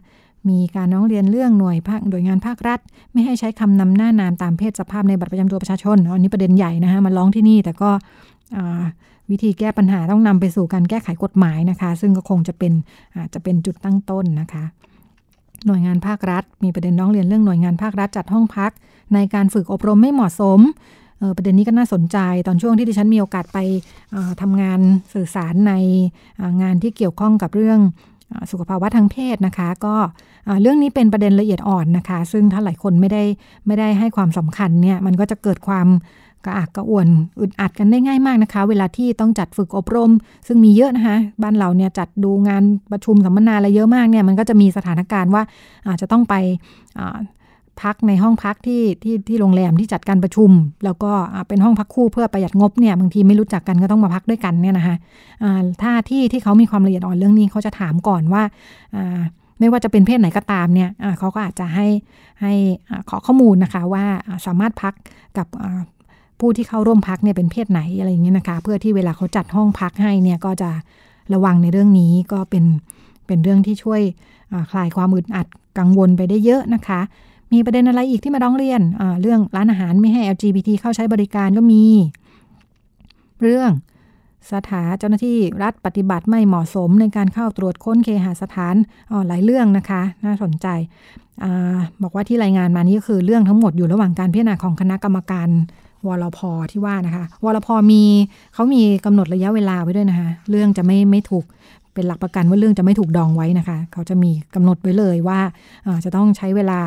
[0.49, 2.81] มีการร้องเรียนเรื่องหน่วยภาคหน่วยงานภาครัฐ
[3.13, 7.91] ไม่ให้ใช้คำนำหน้านามตามเพศสภาพในบัตรประจำตัวประชาชนอันนี้ประเด็นใหญ่นะคะมาร้องที่นี่แต่ก็
[9.31, 12.73] วิธีแก้ปัญหาต้องนำไปสู่การแก้ไขกฎหมายนะคะ ซึ่งก็คงจะเป็น
[13.17, 14.65] อาจจะเป็นจุดตั้งต้นนะคะ
[15.67, 18.73] หน่วยงานภาครัฐ มีประเด็นร้องเรียนเรื่องหน่วยงานภาครัฐจัดห้องพัก
[19.15, 20.61] ในการฝึกอบรมไม่เหมาะสม
[21.37, 23.59] ประเด็นนี้ก็น่าสนใจตอนช่วงที่ดิฉันมีโอกาสไป
[24.41, 24.81] ทำงาน
[25.15, 25.73] สื่อสารใน
[26.63, 27.81] งานที่เกี่ยวข้องกับเรื่อง
[28.51, 29.95] สุขภาวะทางเพศนะคะ ก็
[30.63, 33.23] เรื่องนี้เป็นประเด็นละเอียดอ่อนนะคะ ซึ่งถ้าหลายคนไม่ได้
[33.67, 35.87] ไม่ได้ให้ความสำคัญเนี่ยมันก็จะเกิดความ
[36.45, 37.09] กระอักกระอ่วน
[37.41, 40.13] อึดอัดกันได้ง่ายมากนะคะ เวลาที่ต้องจัดฝึกอบรม
[40.47, 45.43] ซึ่งมีเยอะนะคะบ้านเราเนี่ยจัดดูงานประชุมสัมมนาอะไรเยอะมากเนี่ยมันก็จะมีสถานการณ์ว่า
[45.89, 46.35] อาจจะต้องไป
[47.83, 50.51] พักในห้องพักที่ที่ที่โรงแรมที่จัดการประชุม
[50.85, 51.13] แล้วก็
[51.49, 54.97] เป็นห้องพักคู่เพื่อประหยัดงบเนี่ยบางทีไม่รู้จักกันก็ต้องมาพักด้วยกันเนี่ยนะคะ
[55.83, 58.43] ถ้าที่ที่เขามีความละเอียดอ่อนเรื่องนี้เขาจะถามก่อนว่า
[59.59, 61.87] ไม่ว่าจะเป็นเพศไหนก็ตามเนี่ยเขาก็อาจจะให้
[62.43, 62.53] ให้
[63.09, 64.05] ขอข้อมูลนะคะว่า
[64.47, 64.95] สามารถพัก
[65.39, 65.47] กับ
[66.41, 70.71] ผู้ที่เข้าร่วมพักเนี่ยเป็นเพศไหนอะไรอย่างเงี้ยนะคะ เพื่อที่เวลาเขาจัดห้องพักให้เนี่ยก็จะ
[71.35, 72.65] ระวังในเรื่องนี้ก็เป็น
[73.27, 74.01] เป็นเรื่องที่ช่วย
[74.71, 75.47] คลายความอึดอัด
[75.79, 77.01] กังวลไปได้เยอะนะคะ
[77.53, 78.81] มีประเด็นอะไรอีกที่มาร้องเรียน
[79.23, 81.85] เรื่องร้านอาหารไม่ให้ LGBT เข้าใช้บริการก็มี
[83.43, 83.71] เรื่อง
[84.53, 88.75] สถานเจ้าหน้าที่รัฐปฏิบัติไม่เหมาะสมในการเข้าตรวจค้นเคหสถาน
[89.29, 90.67] หลายเรื่องนะคะ น่าสนใจ
[91.45, 91.47] อ
[92.03, 95.49] บอกว่าที่รายงานมานี้ก็คือเรื่องทั้งหมดอยู่ระหว่างการพิจารณาของคณะกรรมการ
[96.07, 96.39] วรพ
[96.71, 98.03] ที่ว่านะคะวรพมี
[98.55, 101.45] เขามีกำหนดระยะเวลาไว้ด้วยนะคะ เรื่องจะไม่ไม่ถูก
[101.95, 105.41] เป็นหลักประกันว่าเรื่องจะไม่ถูกดองไว้นะคะ เขาจะมีกำหนดไว้เลยว่า
[106.05, 106.81] จะต้องใช้เวลา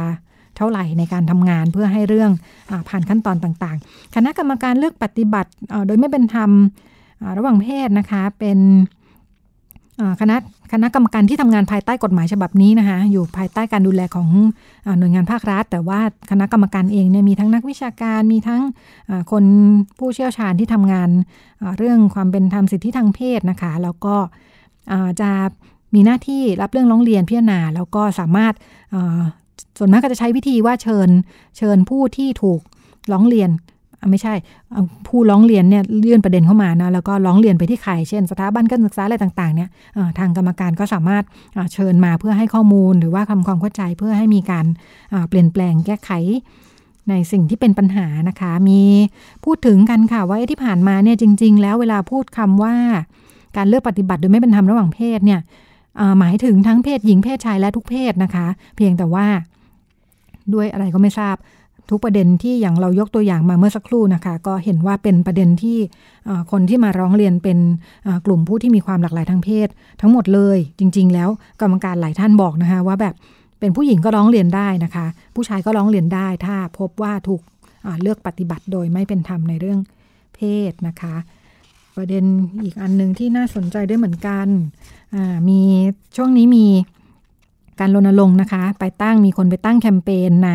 [0.60, 2.32] เท่าไหร่ในการทำงานเพื่อให้เรื่อง
[2.70, 5.52] อผ่านขั้นตอนต่างๆ คณะกรรมการเลือกปฏิบัติ
[5.88, 6.52] โดยไม่เป็นธรรม
[7.38, 8.60] ระหว่างเพศนะคะเป็น
[10.22, 10.38] คณะ
[10.74, 14.30] คณะกรรมการที่ทำงานภายใต้กฎหมายฉบับนี้นะคะอยู่ภายใต้การดูแลของ
[15.00, 16.00] หน่วยงานภาครัฐ แต่ว่า
[16.32, 18.62] คณะกรรมการเองเนี่ยมีทั้งนักวิชาการมีทั้ง
[19.32, 19.44] คน
[19.98, 21.10] ผู้เชี่ยวชาญที่ทำงาน
[21.78, 24.16] เรื่องความเป็นธรรมสิทธิทางเพศนะคะแล้วก็
[25.22, 25.32] จะ
[25.94, 28.54] มีหน้าที่รับเรื่องร้องเรียนพิจารณาแล้วก็สามารถ
[29.80, 31.10] ส่วนมากก็จะใช้วิธีว่าเชิญ
[31.58, 32.60] เชิญผู้ที่ถูก
[33.12, 33.52] ร้องเรียน
[34.12, 34.34] ไม่ใช่
[35.08, 39.70] ผู้ร้องเรียนเนี่ยยื่นประเด็นเข้ามานะแล้วก็ร้องเรียนไปที่ใครเช่น สถาบันการศึกษาอะไรต่างๆเนี่ย
[40.20, 41.24] ทางกรรมการก็สามารถ
[41.74, 44.66] เชิญมาเพื่อให้ข้อมูล หรือว่าทำความเข้าใจเพื่อให้มีการ
[45.30, 46.12] เปลี่ยนแปลงแก้ไข
[47.10, 48.82] ในสิ่งที่เป็นปัญหานะคะ มี
[49.46, 52.76] พูดถึงกันค่ะว่าที่ผ่านมาเนี่ยจริง ๆ แล้วเวลาพูดคำว่า
[53.58, 55.40] การเลือกปฏิบัติโดยไม่เป็นธรรมระหว่างเพศเนี่ย
[56.20, 59.28] หมายถึงทั้งเพศหญิงเพศชายและทุกเพศนะคะ เพียงแต่ว่า
[60.56, 61.36] ด้วยอะไรก็ไม่ทราบ
[61.90, 65.78] ทุกประเด็นที่อย่างเรายกตัวอย่างมาเมื่อสักครู่นะคะ ก็เห็นว่าเป็นประเด็นที่
[66.52, 67.58] คนที่มาร้องเรียนเป็น
[68.26, 69.68] กลุ่มผู้ที่มีความหลากหลายทางเพศ
[70.02, 71.30] ทั้งหมดเลยจริง ๆ แล้ว
[71.62, 73.14] กรรมการหลายท่านบอกนะคะว่าแบบ
[73.60, 77.42] เป็นผู้หญิงก็ร้องเรียนได้นะคะ ผู้ชายก็ร้องเรียนได้ ถ้าพบว่าถูก
[78.02, 79.80] เลือกปฏิบัติโดยไม่เป็นธรรมในเรื่อง
[80.36, 80.40] เพ
[80.70, 81.16] ศนะคะ
[81.96, 82.24] ประเด็น
[82.64, 84.48] อีกอันหนึ่งที่น่าสนใจด้วยเหมือนกัน
[85.50, 85.62] มี
[86.16, 86.66] ช่วงนี้มี
[87.80, 90.52] การรณรงค์นะคะ ไปตั้งมีคนไปตั้งแคมเปญใน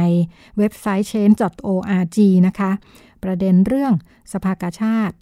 [0.59, 2.71] เว็บไซต์ change.org นะคะ
[3.23, 3.93] ประเด็นเรื่อง
[4.33, 5.17] สภากาชาติ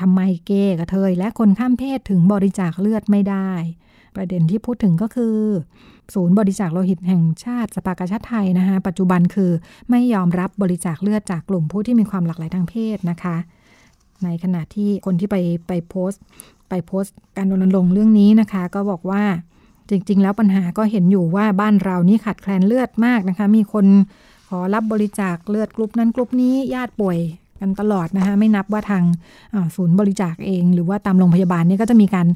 [0.00, 3.50] ทำไมเกย์กระเทยและคนข้ามเพศถึงบริจาคเลือดไม่ได้
[4.16, 5.36] ประเด็นที่พูดถึงก็คือ
[6.14, 9.50] ศูนย์บริจาคโลหิตแห่งชาติสภากาชาติไทยนะคะปัจจุบันคือ
[9.90, 13.36] ไม่ยอมรับบริจาคเลือดจากกลุ่มผู้ที่มีความหลากหลายทางเพศนะคะ
[14.24, 15.36] ในขณะที่คนที่ไป
[15.68, 16.22] ไปโพสต์
[16.68, 19.22] ไปโพสต์การรณรงค์เรื่องนี้นะคะ ก็บอกว่า
[19.90, 23.86] จริง ๆ แล้วปัญหาก็เห็นอยู่ว่าบ้านเรานี่ขาดแคลนเลือดมากนะคะ มีคน
[24.48, 27.18] ขอรับบริจาคเลือดกลุ่มนั้นกลุ่มนี้ญาติป่วย
[27.60, 29.04] กันตลอดนะคะไม่นับว่าทาง
[29.76, 32.26] ศูนย์บริจาคเอง หรือว่าตามโรงพยาบาลนี่ก็จะมีการ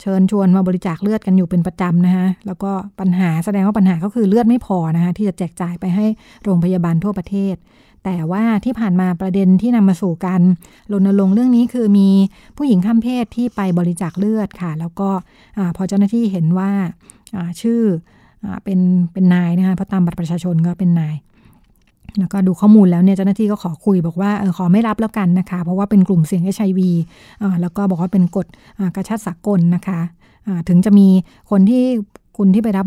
[0.00, 2.70] เชิญชวนมาบริจาคเลือดกันอยู่เป็นประจำนะคะแล้วก็
[3.00, 6.06] ปัญหาแสดงว่าปัญหาก็คือเลือดไม่พอนะคะที่จะแจกจ่ายไปให้
[6.44, 7.54] โรงพยาบาลทั่วประเทศ
[8.08, 10.42] แต่ว่าที่ผ่านมาประเด็นที่นำมาสู่การ
[10.92, 12.08] รณรงค์เรื่องนี้คือมี
[12.56, 15.08] ผู้หญิงข้ามเพศที่ไปบริจาคเลือดค่ะ แล้วก็
[15.76, 16.70] พอเจ้าหน้าที่เห็นว่า
[17.60, 17.80] ชื่อ
[18.64, 18.80] เป็น
[19.12, 21.14] เป็นนายนะคะเพราะตามบัตรประชาชนก็เป็นนาย
[22.18, 26.90] แล้วก็ดูข้อมูลแล้วเนี่ยเจ้าหน้าที่ก็ขอคุยบอกว่าออขอไม่รับแล้วกันนะคะ เพราะว่าเป็นกลุ่มเสี่ยงเอชไอวี
[27.60, 28.46] แล้วก็บอกว่าเป็นกฎ
[28.96, 30.00] กระชับสากลนะคะ
[30.68, 31.08] ถึงจะมี
[31.50, 31.84] คนที่
[32.38, 32.86] คุณที่ไปรับ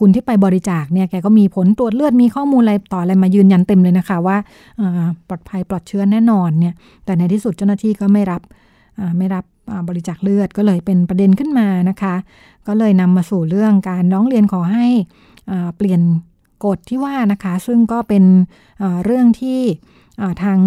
[0.00, 4.36] คุณที่ไปบริจาคเนี่ยแกก็มีผลตรวจเลือดมีข้อมูลอะไรต่ออะไรมายืนยันเต็มเลยนะคะว่า
[5.28, 6.74] ปลอดภัยปลอดเชื้อแน่นอนเนี่ย
[7.04, 8.42] แต่ในที่สุดเจ้าหน้าที่ก็ไม่รับ
[9.18, 9.44] ไม่รับ
[9.88, 12.14] บริจาคเลือดก็เลยเป็นประเด็นขึ้นมานะคะ
[12.66, 14.86] ก็เลยนำมาสู่เรื่องการร้องเรียนขอให้
[15.76, 16.00] เปลี่ยน
[16.64, 18.24] กฎที่ว่านะคะ ซึ่งก็เป็น
[19.04, 19.60] เรื่องที่
[20.42, 20.58] ทาง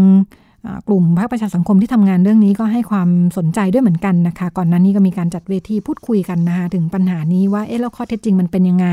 [0.88, 8.88] กลุ่มภาคประชาสังคมที่ทำงานเรื่องนี้ก็ให้ความสนใจด้วยเหมือนกันนะคะ ก่อนหน้านี้ก็มีการจัดเวทีพูดคุยกันนะคะถึงปัญหานี้ว่าเอ๊ะแล้วข้อเท็จจริงมันเป็นยังไง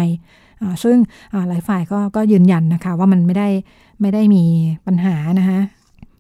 [0.83, 0.97] ซึ่ง
[1.49, 3.49] หลายฝ่ายก็ก็ยืนยันนะคะว่ามันไม่ได้
[4.01, 4.45] ไม่ได้มี
[4.87, 5.61] ปัญหานะคะ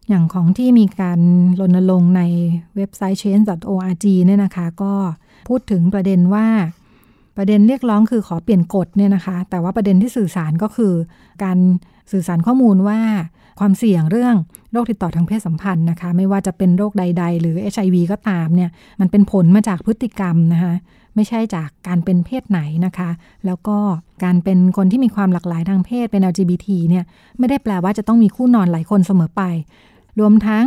[0.08, 1.20] อย่างของที่มีการ
[1.60, 2.22] รณรงค์ใน
[2.76, 4.92] เว็บไซต์ change.org เนี่ยนะคะก็
[5.48, 6.46] พูดถึงประเด็นว่า
[7.36, 10.92] ประเด็นเรียกร้องคือขอเปลี่ยนกฎเนี่ยนะคะ แต่ว่าประเด็นที่สื่อสารก็คือ
[11.44, 11.58] การ
[12.10, 13.00] สื่อสารข้อมูลว่า
[13.60, 14.34] ความเสี่ยงเรื่อง
[14.72, 20.74] โรคติดต่อทางเพศสัมพันธ์นะคะ ไม่ว่าจะเป็นโรคใด ๆ หรือ HIV ก็ตามเนี่ยมันเป็นผลมาจากพฤติกรรมนะคะ
[21.14, 23.10] ไม่ใช่จากการเป็นเพศไหนนะคะ
[23.46, 23.76] แล้วก็
[24.24, 27.04] การเป็นคนที่มีความหลากหลายทางเพศเป็น LGBT เนี่ย
[27.38, 29.42] ไม่ได้แปลว่าจะต้องมีคู่นอนหลายคนเสมอไป
[30.18, 30.66] รวมทั้ง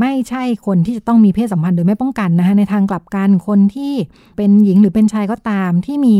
[0.00, 3.92] ไม่ใช่คนที่จะต้องมีเพศสัมพันธ์โดยไม่ป้องกันนะคะในทางกลับกันคนที่
[4.36, 6.16] เป็นหญิงหรือเป็นชายก็ตามที่มี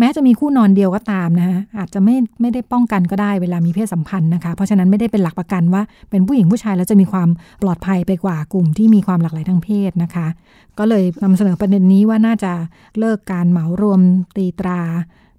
[0.00, 7.28] แม้จะมีคู่นอนเดียวก็ตามนะคะอาจจะไม่ไม่ได้ป้องกันก็ได้เวลามีเพศสัมพันธ์นะคะ เพราะฉะนั้นไม่ได้เป็นหลักประกันว่าเป็นผู้หญิงผู้ชายแล้วจะมีความ
[7.62, 10.26] ปลอดภัยไปกว่ากลุ่มที่มีความหลากหลายทางเพศนะคะ
[10.78, 12.52] ก็เลยนำเสนอประเด็นนี้ว่าน่าจะ
[12.98, 14.00] เลิกการเหมารวม
[14.36, 14.80] ตีตรา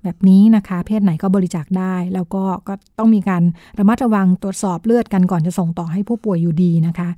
[0.03, 3.43] แบบนี้นะคะ เพศไหนก็บริจาคได้ แล้วก็ก็ต้องมีการ
[3.79, 7.09] ระมัดระวังตรวจสอบเลือดกันก่อนจะส่งต่อให้ผู้ป่วยอยู่ดีนะคะ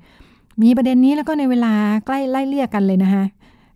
[0.62, 1.74] มีประเด็นนี้แล้วก็ในเวลา
[2.06, 3.24] ใกล้ไล่เลี่ยกันเลยนะคะ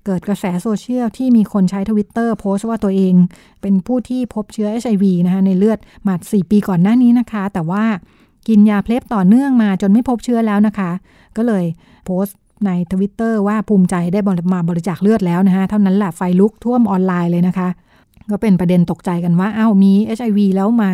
[0.08, 3.14] เกิดกระแสโซเชียลที่มีคนใช้ทวิตเตอร์โพสต์ว่าตัวเอง
[3.62, 7.84] เป็นผู้ที่พบเชื้อ HIV นะคะในเลือดมา4ปีก่อนหน้านี้นะคะ แต่ว่า
[8.47, 10.91] กินยา PrEP ต่อเนื่องมาจนไม่พบเชื้อแล้วนะคะ
[11.38, 11.66] ก็เลย
[12.05, 14.20] โพสต์ในทวิตเตอร์ว่าภูมิใจได้
[14.53, 17.68] มาบริจาคเลือดแล้วนะคะเท่านั้นแหละไฟลุกท่วมออนไลน์เลยนะคะ
[18.32, 20.91] ก็เป็นประเด็นตกใจกันว่าอ้าวมี HIV แล้วมา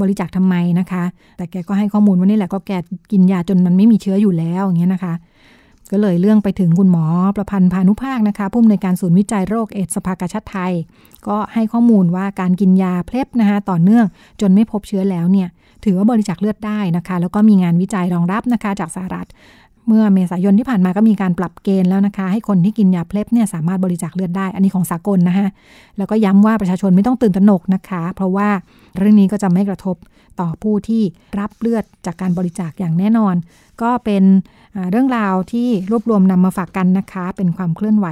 [0.00, 1.04] บริจาคทำไมนะคะ
[1.36, 2.72] แต่แกก็ให้ข้อมูลว่านี่แหละก็แก
[3.12, 5.14] กินยาจนมันไม่มีเชื้ออยู่แล้วอย่างเงี้ยนะคะ
[5.90, 10.72] ก็เลยเรื่องไปถึงคุณหมอประพันธ์พานุภาคนะคะผู้อำนวยการศูนย์วิจัยโรคเอดสภากาชาติไทย
[11.26, 14.06] ก็ให้ข้อมูลว่าการกินยาเพล็บนะคะต่อเนื่อง
[14.40, 15.48] จนไม่พบเชื้อแล้วเนี่ย
[15.84, 19.26] ถือว่าบริจาคเลือดได้นะคะ แล้วก็มีงานวิจัยรองรับนะคะจากสหรัฐ
[19.90, 25.48] เมื่อเมษายนที่ผ่านมาก็มีการปรับเกณฑ์แล้วนะคะ ให้คนที่กินยาเพล็บเนี่ยสามารถบริจาคเลือดได้ อันนี้ของสากลนะคะ
[25.98, 28.48] แล้วก็ย้ำว่าประชาชนไม่ต้องตื่นตระหนกนะคะ เพราะว่า
[28.98, 29.96] เรื่องนี้ก็จะไม่กระทบ
[30.40, 31.02] ต่อผู้ที่
[31.38, 33.34] รับเลือดจากการบริจาคอย่างแน่นอน
[33.82, 34.24] ก็เป็น
[34.90, 38.06] เรื่องราวที่รวบรวมนำมาฝากกันนะคะ เป็นความเคลื่อนไหว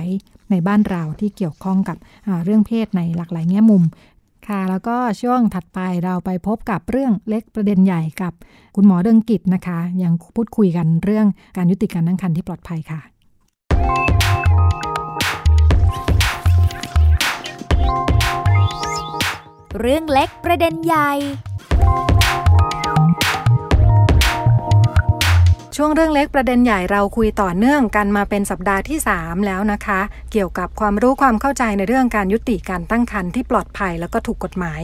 [0.51, 1.97] ในบ้านเราที่เกี่ยวข้องกับ
[2.45, 3.83] เรื่องเพศในหลากหลายแง่มุม
[4.49, 8.32] ค่ะ แล้วก็ช่วงถัดไปเราไปพบกับเรื่องเล็กประเด็นใหญ่กับ
[8.76, 11.26] คุณหมอเดืองกิจนะคะ ยังพูดคุยกันเรื่อง
[11.57, 13.01] การยุติการตั้งครรภ์ที่ปลอดภัยค่ะ
[19.80, 21.12] เรื่องเล็กประเด็นใหญ่
[25.81, 30.01] ช่วงเรื่องเล็กประเด็นใหญ่เราคุยต่อเนื่องกันมาเป็นสัปดาห์ที่ 3 แล้วนะคะ
[30.33, 34.83] เกี่ยวกับความรู้ความเข้าใจในเรื่องการยุติการตั้งครรภ์ที่ปลอดภัยแล้วก็ถูกกฎหมาย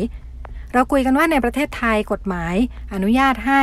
[0.73, 2.55] เราคุยกันว่าในประเทศไทยกฎหมาย
[2.95, 3.63] อนุญาตให้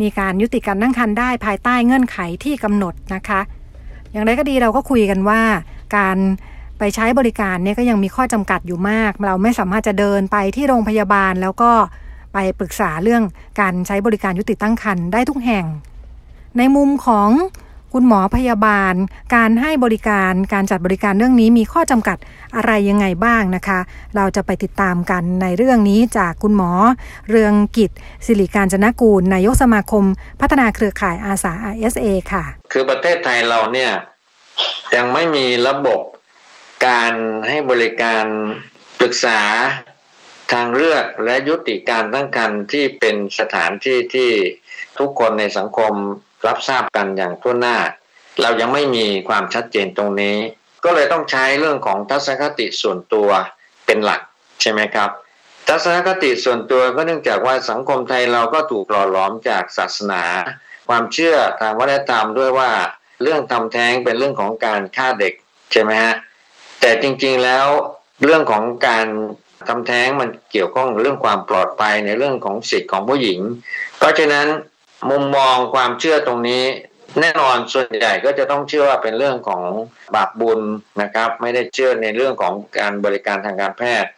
[0.00, 3.40] มีการยุติการตั้งครรภ์ได้ภายใต้เงื่อนไขที่กำหนดนะคะ
[4.12, 5.42] อย่างไรก็ดีเราก็คุยกันว่า
[5.96, 6.16] การ
[6.78, 11.70] ไปใช้บริการเนี่ยก็ยังมีข้อจำกัดอยู่มาก เราไม่สามารถจะเดินไปที่โรงพยาบาลแล้วก็
[12.32, 13.22] ไปปรึกษาเรื่อง
[13.60, 15.66] การใช้บริการยุติตั้งครรภ์ได้ทุกแห่ง
[16.58, 17.30] ในมุมของ
[17.92, 18.94] คุณหมอพยาบาล
[19.34, 22.18] การให้บริการการจัดบริการเรื่องนี้มีข้อจำกัด
[22.56, 23.78] อะไรยังไงบ้างนะคะ
[24.16, 26.70] เราจะไปติดตามกันในเรื่องนี้จากคุณหมอ
[27.30, 27.90] เรืองกิจ
[28.26, 30.04] สิริการจนกูลนายกสมาคม
[30.40, 33.92] พัฒนาเครือข่ายอาสา RSA ค่ะ คือประเทศไทยเราเนี่ย
[34.96, 36.00] ยังไม่มีระบบ
[36.86, 37.12] การ
[37.48, 38.24] ให้บริการ
[39.00, 39.40] ปรึกษา
[40.52, 44.30] ทางเลือกและยุติการตั้งครรภ์ที่เป็นสถานที่ที่
[44.98, 45.92] ทุกคนในสังคม
[46.46, 47.76] รับทราบกันอย่างทั่วหน้า
[48.42, 50.36] เรายังไม่มีความชัดเจนตรงนี้
[50.84, 53.28] ก็เลยต้องใช้เรื่องของทัศนคติส่วนตัว
[53.86, 54.20] เป็นหลัก
[54.60, 55.10] ใช่ไหมครับ
[55.68, 60.22] ทัศนคติส่วนตัวก็เนื่องจากว่าสังคมไทยเราก็ถูกหล่อหลอมจากศาสนา
[60.88, 62.70] ความเชื่อทางวัฒนธรรมด้วยว่า
[63.22, 65.34] เรื่องทำแท้งเป็นเรื่องของการฆ่าเด็ก
[65.72, 66.14] ใช่ไหมฮะ
[66.80, 67.66] แต่จริงๆแล้ว
[68.24, 69.06] เรื่องของการ
[69.68, 73.40] ทำแท้งมันเกี่ยวข้องเรื่องความปลอดภัยในเรื่องของสิทธิ์ของผู้หญิง
[73.98, 74.46] เพราะฉะนั้น
[75.10, 76.64] มุมมองความเชื่อตรงนี้
[77.20, 79.62] แน่นอนส่วนใหญ่ก็จะต้องเชื่อว่าเป็นเรื่องของ
[80.14, 80.60] บาปบุญ
[81.02, 84.10] นะครับ ไม่ได้เชื่อในเรื่องของการบริการทางการแพทย์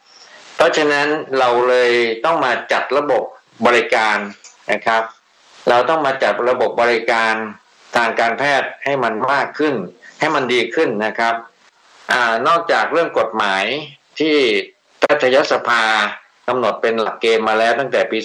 [0.55, 1.07] เพราะฉะนั้น
[1.39, 1.91] เราเลย
[2.25, 3.23] ต้องมาจัดระบบ
[3.67, 4.17] บริการ
[4.71, 5.03] นะครับ
[5.69, 7.33] เราต้องมาจัดระบบบริการ
[7.95, 9.75] ทางการแพทย์ให้มันมากขึ้น
[10.19, 11.35] ให้มันดีขึ้นนะครับ
[12.11, 12.13] อ
[12.47, 13.63] นอกจากเรื่องกฎหมาย
[14.19, 14.35] ที่
[14.99, 15.83] แพทยสภา
[16.47, 18.19] กำหนดเป็นหลักเกณฑ์มาแล้วตั้งแต่ปี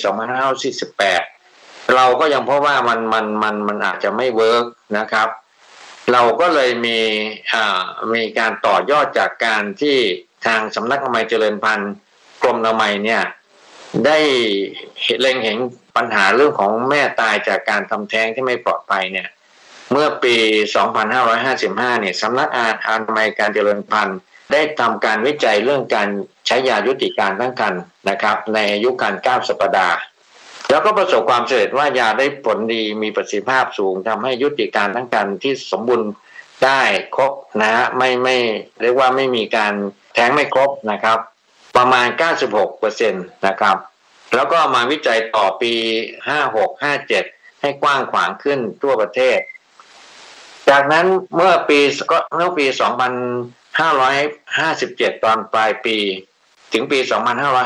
[0.78, 1.31] 2548
[1.96, 4.64] เราก็ยังเพราะว่ามันมันมันมันอาจจะไม่เวิร์ก
[4.98, 5.28] นะครับ
[6.12, 6.98] เราก็เลยมี
[7.52, 7.82] อ่า
[8.14, 9.98] มีการต่อยอดจากการที่
[10.46, 11.92] ทางสำนักอนามัยเจริญพันธุ์
[12.42, 13.22] กรมอนามัยเนี่ย
[14.06, 14.18] ได้
[15.20, 15.58] เล็งเห็น
[15.96, 19.28] ปัญหาเรื่องของแม่ตายจากการทำแท้งที่ไม่ปลอดภัยเนี่ย
[19.90, 20.36] เมื่อปี
[20.98, 22.58] 2555 เนี่ยสำนักอ
[23.00, 24.18] นามัยการเจริญพันธุ์
[24.52, 26.08] ได้ทำการวิจัยเรื่องการ
[26.46, 29.96] ใช้ยายุติการตั้งครรภ์นะครับ ในอายุการ9สัปดาห์
[30.72, 36.10] แล้วก็ประสบความสำเร็จว่ายาได้ผลดีมีประสิทธิภาพสูงทำให้ยุติการตั้งครรภ์ที่สมบูรณ์
[36.64, 36.80] ได้
[37.16, 38.36] ครบนะฮะไม่ไม่
[38.80, 39.72] เรียกว่าไม่มีการ
[40.14, 41.18] แท้งไม่ครบนะครับ
[41.76, 42.06] ประมาณ
[42.42, 43.76] 96เปอร์เซ็นต์นะครับ
[44.34, 45.72] แล้วก็มาวิจัยต่อปี
[46.42, 46.68] 56
[47.12, 49.38] 57 ให้กว้างขวางขึ้นทั่วประเทศ
[50.70, 51.06] จากนั้น
[51.36, 52.66] เมื่อปีก็เมื่อปี
[54.34, 55.98] 2557 ตอนปลายปี
[56.72, 56.98] ถึงปี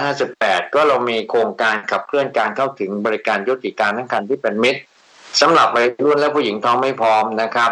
[0.05, 4.81] 2558 ก็เรามีโครงการขับเคลื่อนการเข้าถึงบริการยุติการทั้งคันที่เป็นมิตร
[5.41, 7.71] สำหรับวัยรุ่นและผู้หญิงท้องไม่พร้อมนะครับ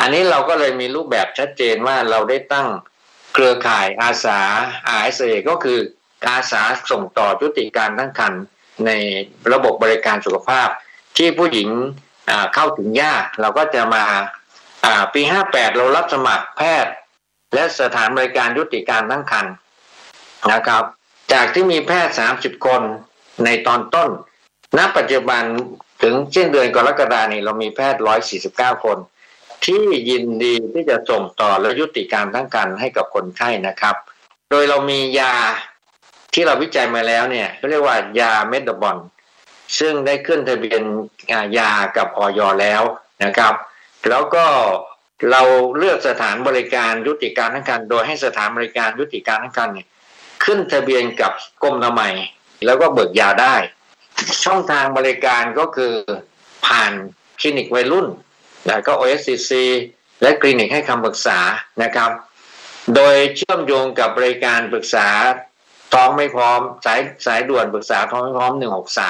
[0.00, 2.68] อันนี้เราก็เลยมีรูปแบบชัดเจนว่าเราได้ตั้ง
[3.34, 4.40] เครือข่ายอาสา
[4.98, 5.78] RSA ก็คือ
[6.28, 8.32] อาสาส่งต่อยุติการทั้งคัน
[8.86, 8.90] ใน
[9.52, 10.68] ระบบบริการสุขภาพ
[11.16, 11.68] ที่ผู้หญิง
[12.54, 14.04] เข้าถึงยากเราก็จะมา
[15.14, 16.92] ปี 58 เรารับสมัครแพทย์
[17.54, 19.46] และสถานบริการยุติการทั้งคัน
[20.52, 20.84] นะครับ
[21.32, 22.82] จากที่มีแพทย์ 30 คน
[23.44, 24.10] ในตอนต้น
[24.78, 25.42] ณ ปัจจุบัน
[26.02, 28.00] ถึงเช่นเดือนกรกฎานี้เรามีแพทย์
[28.42, 28.98] 149 คน
[29.64, 33.96] ที่ยินดีที่จะส่งต่อและยุติการทั้งกันให้กับคนไข้นะครับ
[34.50, 35.34] โดยเรามียา
[36.34, 38.96] ที่เราวิจัยมาแล้วเนี่ยเขาเรียกว่ายาเมดบอล
[39.78, 40.82] ซึ่งได้ขึ้นทะเบียน
[41.58, 42.82] ยากับออยแล้ว
[43.24, 43.54] นะครับ
[44.08, 44.44] แล้วก็
[45.30, 45.42] เรา
[45.78, 49.86] เลือกสถานบริการยุติการทั้งกันโดยให้สถานบริการยุติการทั้งกันเนี่ย
[50.44, 51.32] ขึ้นทะเบียนกับ
[51.62, 52.14] กรมอนามัย
[52.64, 53.56] แล้วก็เบิกยาได้
[54.44, 55.94] ช่องทางบริการก็คือ
[56.66, 56.92] ผ่าน
[57.40, 58.06] คลินิกวัยรุ่น
[58.66, 59.52] แล้วก็ OSCC
[60.22, 61.38] และคลินิกให้คำปรึกษา
[61.82, 62.10] นะครับ
[62.94, 65.08] โดยเชื่อมโยงกับบริการปรึกษา
[65.94, 68.52] ท้องไม่พร้อม สายสายด่วนปรึกษาท้องไม่พร้อม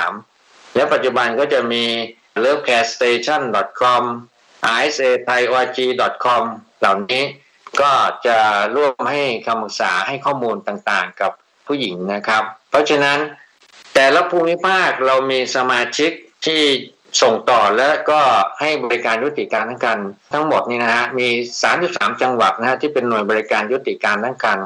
[0.08, 1.84] 163 และปัจจุบันก็จะมี
[2.44, 4.02] lovecarestation.com
[4.84, 5.78] isa thai org
[6.24, 6.44] com
[6.80, 7.22] เหล่านี้
[7.82, 7.92] ก็
[8.26, 8.38] จะ
[8.76, 11.32] ร่วมให้คำปรึกษาให้ข้อมูลต่างๆ กับ
[11.66, 13.18] ผู้หญิงนะครับ เพราะฉะนั้น
[13.94, 16.10] แต่ละภูมิภาคเรามีสมาชิก
[16.46, 16.62] ที่
[17.22, 18.20] ส่งต่อและก็
[18.60, 19.98] ให้บริการยุติการทั้งกัน
[20.32, 21.28] ทั้งหมดนี่นะฮะมี
[21.74, 24.58] 33 จังหวัดนะฮะที่เป็นหน่วยบริการยุติการทั้งกัน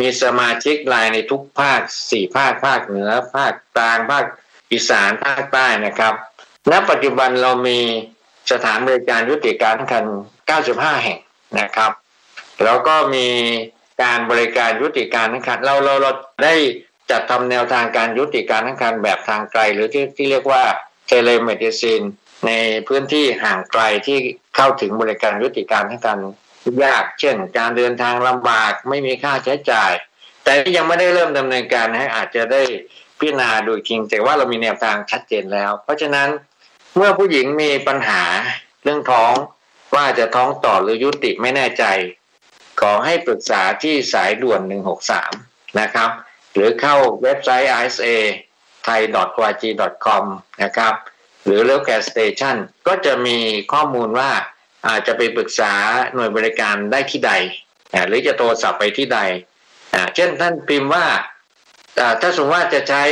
[0.00, 4.24] มีสมาชิกรายในทุกภาค 4 ภาคภาคเหนือ ภาคกลางภาค
[4.72, 6.14] อีสานภาคใต้นะครับ
[6.70, 7.78] ณปัจจุบันเรามี
[8.52, 10.04] สถานบริการยุติการตั้งครรภ์
[10.54, 11.18] 95 แห่ง
[11.58, 11.92] นะครับ
[12.64, 13.28] แล้วก็มี
[14.02, 16.12] การบริการยุติการตั้งครรภ์เราเราเรา
[16.44, 16.54] ได้
[17.10, 20.64] จัดทำแนวทางการยุติการตั้งครรภ์แบบทางไกล หรือที่ที่เรียกว่า
[21.06, 22.02] telemedicine
[22.46, 22.50] ใน
[22.88, 24.18] พื้นที่ห่างไกลที่
[24.56, 26.18] เข้าถึงบริการยุติการตั้งครรภ์
[26.84, 29.92] ยาก เช่น การเดินทางลำบากไม่มีค่าใช้จ่าย
[30.44, 32.62] แต่ยังไม่ได้เริ่มดำเนินการให้อาจจะได้
[33.18, 36.28] พิจารณาโดยจริงแต่ว่าเรามีแนวทางชัดเจนแล้ว เพราะฉะนั้น
[36.96, 38.22] เมื่อผู้หญิงมีปัญหา
[38.84, 39.34] เรื่องท้อง
[39.94, 41.84] ว่าจะท้องต่อหรือยุติไม่แน่ใจ
[42.82, 44.60] ขอให้ปรึกษาที่สายด่วน
[45.20, 46.10] 163 นะครับ
[46.54, 48.06] หรือเข้าเว็บไซต์ isa
[48.86, 50.24] thai.org.com
[50.62, 50.94] นะครับ
[51.44, 52.56] หรือ l o c a l Station
[52.86, 53.38] ก็จะมี
[53.72, 54.30] ข้อมูลว่า
[54.88, 55.72] อาจจะไปปรึกษา
[56.14, 57.32] หน่วยบริการได้ที่ใด
[58.08, 59.20] หรือจะโทรศัพท์ไปที่ใด
[60.14, 61.06] เช่นท่านพิมพ์ว่า
[62.20, 63.02] ถ้าสมมติว่าจะใช้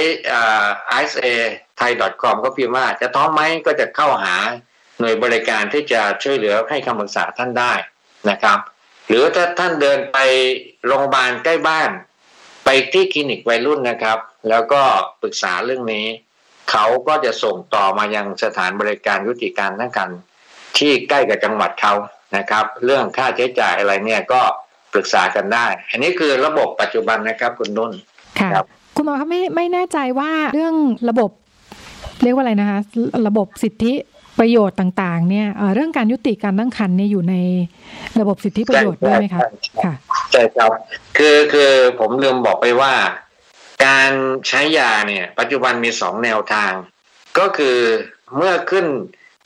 [1.03, 1.27] isa
[1.81, 4.37] thai.com ก็พิมพ์ว่าจะท้องไหมก็จะเข้าหา
[5.01, 7.73] หน่วยบริการที่จะช่วยเหลือให้คำปรึกษาท่านได้
[8.31, 8.59] นะครับ
[9.11, 10.19] หรือถ้าท่านเดินไป
[10.87, 11.91] โรงพยาบาลใกล้บ้าน
[12.65, 14.83] ไปที่คลินิกวัยรุ่นนะครับ แล้วก็
[15.23, 16.07] ปรึกษาเรื่องนี้
[16.71, 20.11] เขาก็จะส่งต่อมายังสถานบริการยุติการทั้งกัน
[20.79, 21.95] ที่ใกล้กับจังหวัดเขา
[22.37, 24.41] นะครับ เรื่องค่าใช้จ่ายอะไรเนี่ยก็
[24.93, 27.93] ปรึกษากันได้ อันนี้คือระบบปัจจุบันนะครับคุณนุ่น
[28.41, 28.51] ค่ะ
[28.97, 30.75] คุณหมอครับไม่ไม่แน่ใจว่าเรื่อง
[31.09, 31.31] ระบบ
[32.23, 32.79] เรียกว่าอะไรนะคะ
[33.29, 33.93] ระบบสิทธิ
[34.39, 37.35] ประโยชน์ต่างๆ เนี่ยเรื่องการยุติการตั้งครรภ์เนี่ยอยู่ใน
[38.21, 39.41] ระบบสิทธิประโยชน์ด้วยไหมคะ
[39.85, 39.95] ค่ะ
[40.33, 40.71] ใช่ครับ
[41.19, 42.93] คือคือผมลืมบอกไปว่า
[43.87, 44.11] การ
[44.49, 46.73] ใช้ยาเนี่ย ปัจจุบันมีสองแนวทาง
[47.39, 47.79] ก็คือ
[48.37, 48.87] เมื่อขึ้น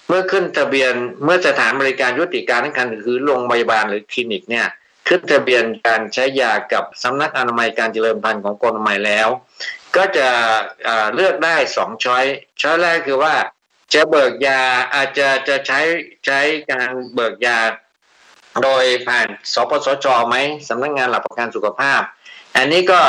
[0.09, 0.93] เมื่อขึ้นทะเบียน
[1.25, 4.67] เมื่อสถานบริการยุติการทั้งคันคือโรงพยาบาลหรือคลินิกเนี่ย
[5.09, 9.29] ขึ้นทะเบียนการใช้ยากับสำนักอนามัยการเจริญพันธุ์ของกรมอนามัยแล้ว
[9.97, 10.29] ก็จะ
[11.15, 12.25] เลือกได้สองช้อย
[12.63, 13.35] ช้อยแรกคือว่า
[13.93, 14.61] จะเบิกยา
[14.95, 15.81] อาจจะจะใช้
[16.27, 17.59] ใช้การเบิกยา
[18.63, 20.37] โดยผ่านสปสชไหม
[20.69, 22.01] สำนักงงานหลักประกันสุขภาพ
[22.57, 23.01] อันนี้ก็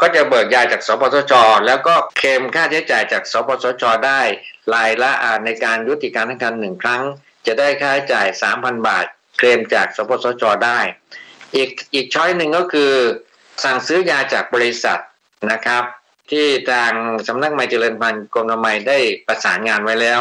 [0.00, 1.32] ก็จะเบิกยาจากสปสช
[1.66, 4.20] แล้วก็เคลมค่าใช้จ่ายจากสปสช ได้
[4.74, 5.12] รายละ
[5.44, 7.02] ในการยุติการทั้งการหนึ่งครั้ง
[7.46, 9.04] จะได้ค่าใช้จ่ายสามพันบาท
[9.36, 10.78] เคลมจากสปสช ได้
[11.56, 12.92] อีกอีกช้อยหนึ่งก็คือ
[13.64, 15.00] สั่งซื้อยาจากบริษัท
[15.52, 15.84] นะครับ
[16.30, 16.92] ที่ทาง
[17.28, 20.20] สำนักไมเจริญพันธุ์กรมนามัยได้ประสานงานไว้แล้ว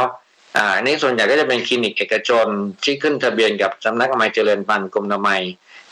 [0.75, 2.47] อันนี้ส่วนใหญ่ก็จะเป็นคลินิกเอกชน
[2.83, 5.41] ที่ขึ้นทะเบียนกับสำนักไมเจริญพันธุ์กรมนามัย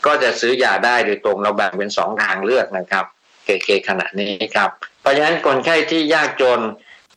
[0.06, 3.04] ก็จะซื้อยาได้โดยตรงเราแบ่งเป็นสองทางเลือกนะครับ
[3.44, 6.60] เกขณะนี้ครับ เพราะฉะนั้นคนไข้ที่ยากจน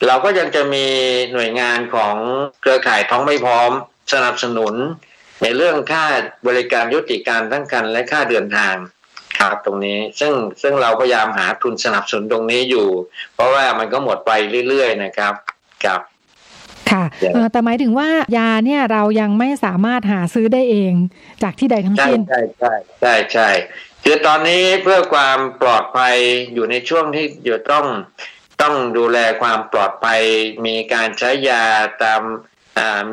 [0.06, 0.86] เราก็ยังจะมี
[1.32, 2.16] หน่วยงานของ
[2.60, 3.70] เครือข่ายท้องไม่พร้อม
[4.12, 4.74] สนับสนุน
[5.42, 6.04] ในเรื่องค่า
[6.46, 8.74] บริการยุติการทั้งกันและค่าเดินทาง
[9.38, 10.32] ครับตรงนี้ซึ่ง
[10.62, 12.88] ซึ่งเราพยายามหาทุนสนับสนุนตรงนี้อยู่
[13.34, 14.30] เพราะว่ามันก็หมดไป
[14.68, 15.34] เรื่อยๆนะครับ
[15.84, 16.00] ครับ
[16.90, 17.04] ค่ะ
[17.52, 20.94] แต่หมายถึงว่ายาเนี่ยเรายังไม่สามารถหาซื้อได้เอง
[21.42, 23.48] จากที่ใดทั้งสิ้นใช่ใช่ใช่ใช่
[24.04, 26.16] คือตอนนี้เพื่อความปลอดภัย
[26.54, 27.86] อยู่ในช่วงที่อยู่ต้อง
[28.62, 30.20] ต้องดูแลความปลอดภัย
[30.66, 31.64] มีการใช้ยา
[32.02, 32.22] ตาม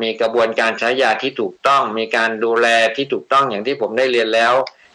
[0.02, 2.66] มีกระบวนการใช้ยาที่ถูกต้อง มีการดูแล
[2.96, 4.54] ที่ถูกต้องอย่างที่ผมได้เรียนแล้ว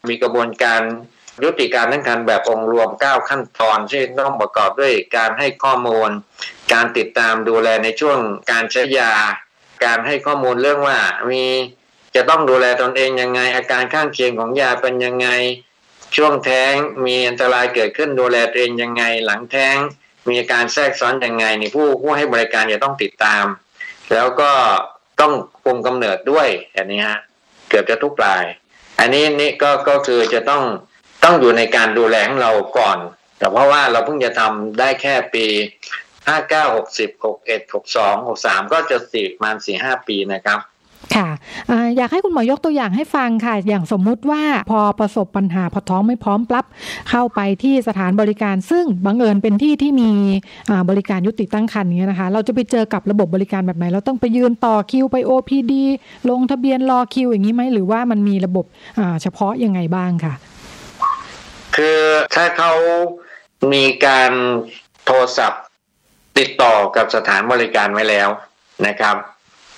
[0.09, 0.81] มีกระบวนการ
[1.43, 6.09] ยุติการทั้งการแบบองค์รวม 9 ขั้นตอนที่ต้องประกอบด้วยการให้ข้อมูล
[6.73, 8.17] การติดตามดูแลในช่วง
[8.51, 9.13] การใช้ยา
[9.85, 10.97] การให้ข้อมูลเรื่องว่า
[11.29, 11.43] มี
[12.15, 15.27] จะต้องดูแลตนเองยังไง อาการข้างเคียงของยาเป็นยังไง
[16.15, 16.73] ช่วงแท้ง
[17.05, 19.77] มีอันตรายเกิดขึ้นดูแลตัวเองยังไง หลังแท้ง
[20.27, 23.45] มีอาการแทรกซ้อนยังไงนี่ผู้ผู้ให้บริการจะต้องติดตาม
[24.13, 24.51] แล้วก็
[25.21, 25.33] ต้อง
[25.63, 27.19] คุมกำเนิดด้วยอันนี้ฮะ
[27.69, 28.43] เกือบจะทุกราย
[28.99, 30.63] อันนี้นี่ก็ก็คือจะต้อง
[31.23, 32.97] ต้องอยู่ในการดูแลของเราก่อน
[33.37, 35.45] แต่เพราะว่าเราเพิ่งจะทำได้แค่ปี
[36.27, 40.59] ห้าเก้าหกสิบหกเอ็ดหกสองหกสามก็จะสี่ประมาณสี่ห้าปีนะครับ
[41.15, 41.29] ค่ะ
[41.97, 46.65] อยากให้คุณหมอยกตัวอย่างให้ฟังค่ะ อย่างสมมุติว่าพอประสบปัญหาพอท้องไม่พร้อมปรับ
[47.09, 50.11] เข้าไปที่สถานบริการ ซึ่งบังเอิญเป็นที่ที่มี
[50.89, 55.73] บริการยุติตั้งครรภ์นี้นะคะ เราจะไปเจอกับระบบบริการแบบไหน เราต้องไปยืนต่อคิวไป OPD
[56.29, 58.65] ลงทะเบียนรอคิวอย่างนี้ไหมหรือว่ามันมีระบบ
[59.21, 60.33] เฉพาะยังไงบ้างค่ะ
[61.75, 61.99] คือ
[62.35, 62.71] ถ้าเขา
[63.73, 64.31] มีการ
[65.05, 65.63] โทรศัพท์
[66.37, 68.29] ติดต่อกับสถานบริการไว้แล้ว
[68.87, 69.15] นะครับ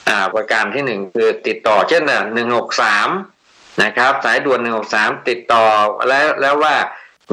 [0.10, 3.10] อ่าประการที่หนึ่งคือติดต่อเช่นหนึ่งหกสาม
[3.84, 5.66] นะครับ สายด่วนหนึ่งหกสามติดต่อ
[6.08, 6.76] แล้วแล้วว่า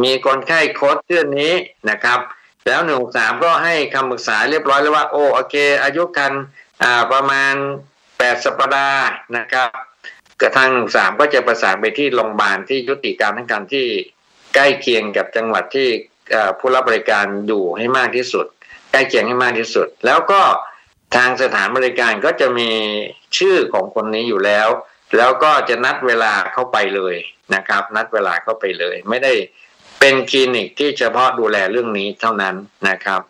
[0.03, 1.53] มีคนไข้โค้ดชื่อนี้
[1.91, 2.21] นะครับ
[2.67, 6.33] แล้วหนึ่งสามก็ให้คำปรึกษาเรียบร้อยแล้วว่าโอโอเค อายุคัน
[6.83, 7.55] อ่าประมาณ
[8.19, 9.05] แปดสัปดาห์
[9.37, 9.69] นะครับ
[10.43, 13.87] กระทั่งสามก็จะประสานไปที่โรงพยาบาลที่ยุติการทั้งการที่
[14.55, 15.89] ใกล้เคียงกับจังหวัดที่
[16.59, 18.47] ผู้รับบริการอยู่ให้มากที่สุด
[18.91, 20.43] ใกล้เคียงให้มากที่สุด แล้วก็
[21.17, 22.71] ทางสถานบริการก็จะมี
[23.39, 24.69] ชื่อของคนนี้อยู่แล้ว
[25.17, 27.17] แล้วก็จะนัดเวลาเข้าไปเลย
[27.55, 29.33] นะครับ นัดเวลาเข้าไปเลย ไม่ได้
[30.01, 32.55] เป็นคลินิกที่เฉพาะดูแลเรื่องนี้เท่านั้น
[32.89, 33.21] นะครับ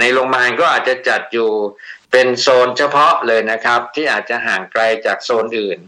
[0.00, 1.50] ในโรงพยาบาลก็อาจจะจัดอยู่
[2.12, 5.78] เป็นโซนเฉพาะเลยนะครับ ที่อาจจะห่างไกลจากโซนอื่น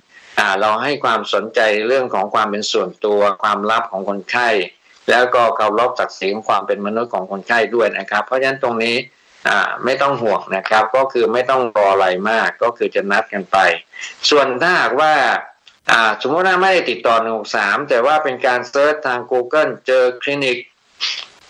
[0.60, 4.48] เราให้ความสนใจเรื่องของความเป็นส่วนตัวความลับของคนไข้
[5.10, 8.96] แล้วก็เคารพศักดิ์ศรีของความเป็นมนุษย์ของคนไข้ด้วยนะครับ เพราะฉะนั้นตรงนี้
[9.84, 13.56] ไม่ต้องห่วงนะครับ ก็คือไม่ต้องรออะไรมากก็คือจะนัดกันไป
[14.30, 15.14] ส่วนถ้าหากว่า
[16.22, 20.58] สมมติว่าไม่ได้ติดต่อหนึ่งสามแต่ว่าเป็นการเซิร์ชทาง Google เจอคลินิก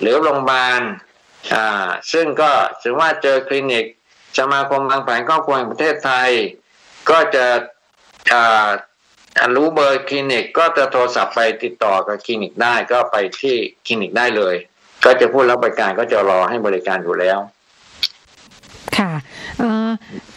[0.00, 0.80] หรือโรงพยาบาล
[2.12, 2.50] ซึ่งก็
[2.82, 3.84] ถือว่าเจอคลินิก
[4.38, 6.30] สมาคมวางแผนครอบครัวแห่งประเทศไทย
[7.10, 7.46] ก็จะ
[9.54, 13.54] รู้เบอร์คลินิกก็จะโทรศัพท์ไปติดต่อกับคลินิกได้ก็ไปที่
[13.86, 14.54] คลินิกได้เลย
[15.04, 17.38] ก็จะพูดรับบริการก็จะรอให้บริการอยู่แล้ว
[18.98, 19.12] ค่ะ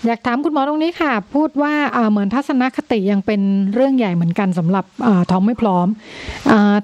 [0.05, 1.73] อยากถามคุณหมอตรงนี้ค่ะ พูดว่า
[2.11, 3.41] เหมือนทัศนคติยังเป็น
[3.73, 4.85] เรื่องใหญ่เหมือนกันสำหรับ
[5.31, 5.87] ท้องไม่พร้อม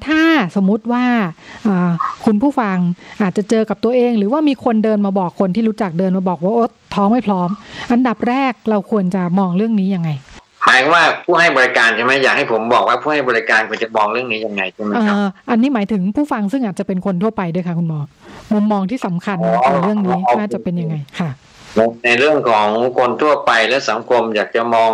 [0.08, 0.22] ถ้า
[0.56, 1.06] สมมุติว่า
[2.26, 2.78] คุณผู้ฟัง
[3.22, 7.49] อาจจะเจอกับตัวเอง หรือว่ามีคนเดินมาบอกคนที่รู้จักเดินมาบอกว่าโอ๊ท้องไม่พร้อม
[7.91, 10.10] อันดับแรกเราควรจะมองเรื่องนี้ยังไง
[10.66, 15.16] หมายว่าผู้ให้บริการใช่ไหมอยากให้ผมบอกว่าผู้ให้บริการควรจะมองเรื่องนี้ยังไงใช่ไหมครับ
[15.49, 17.99] อันนี้หมายถึงผู้ฟังซึ่งอาจจะเป็นคนทั่วไปด้วยค่ะคุณหมอ
[18.53, 19.38] มุมมองที่สำคัญ
[19.72, 21.30] ในเรื่องนี้น่าจะเป็นยังไงค่ะ
[22.05, 24.91] ในเรื่องของคนทั่วไปและสังคมอยากจะมอง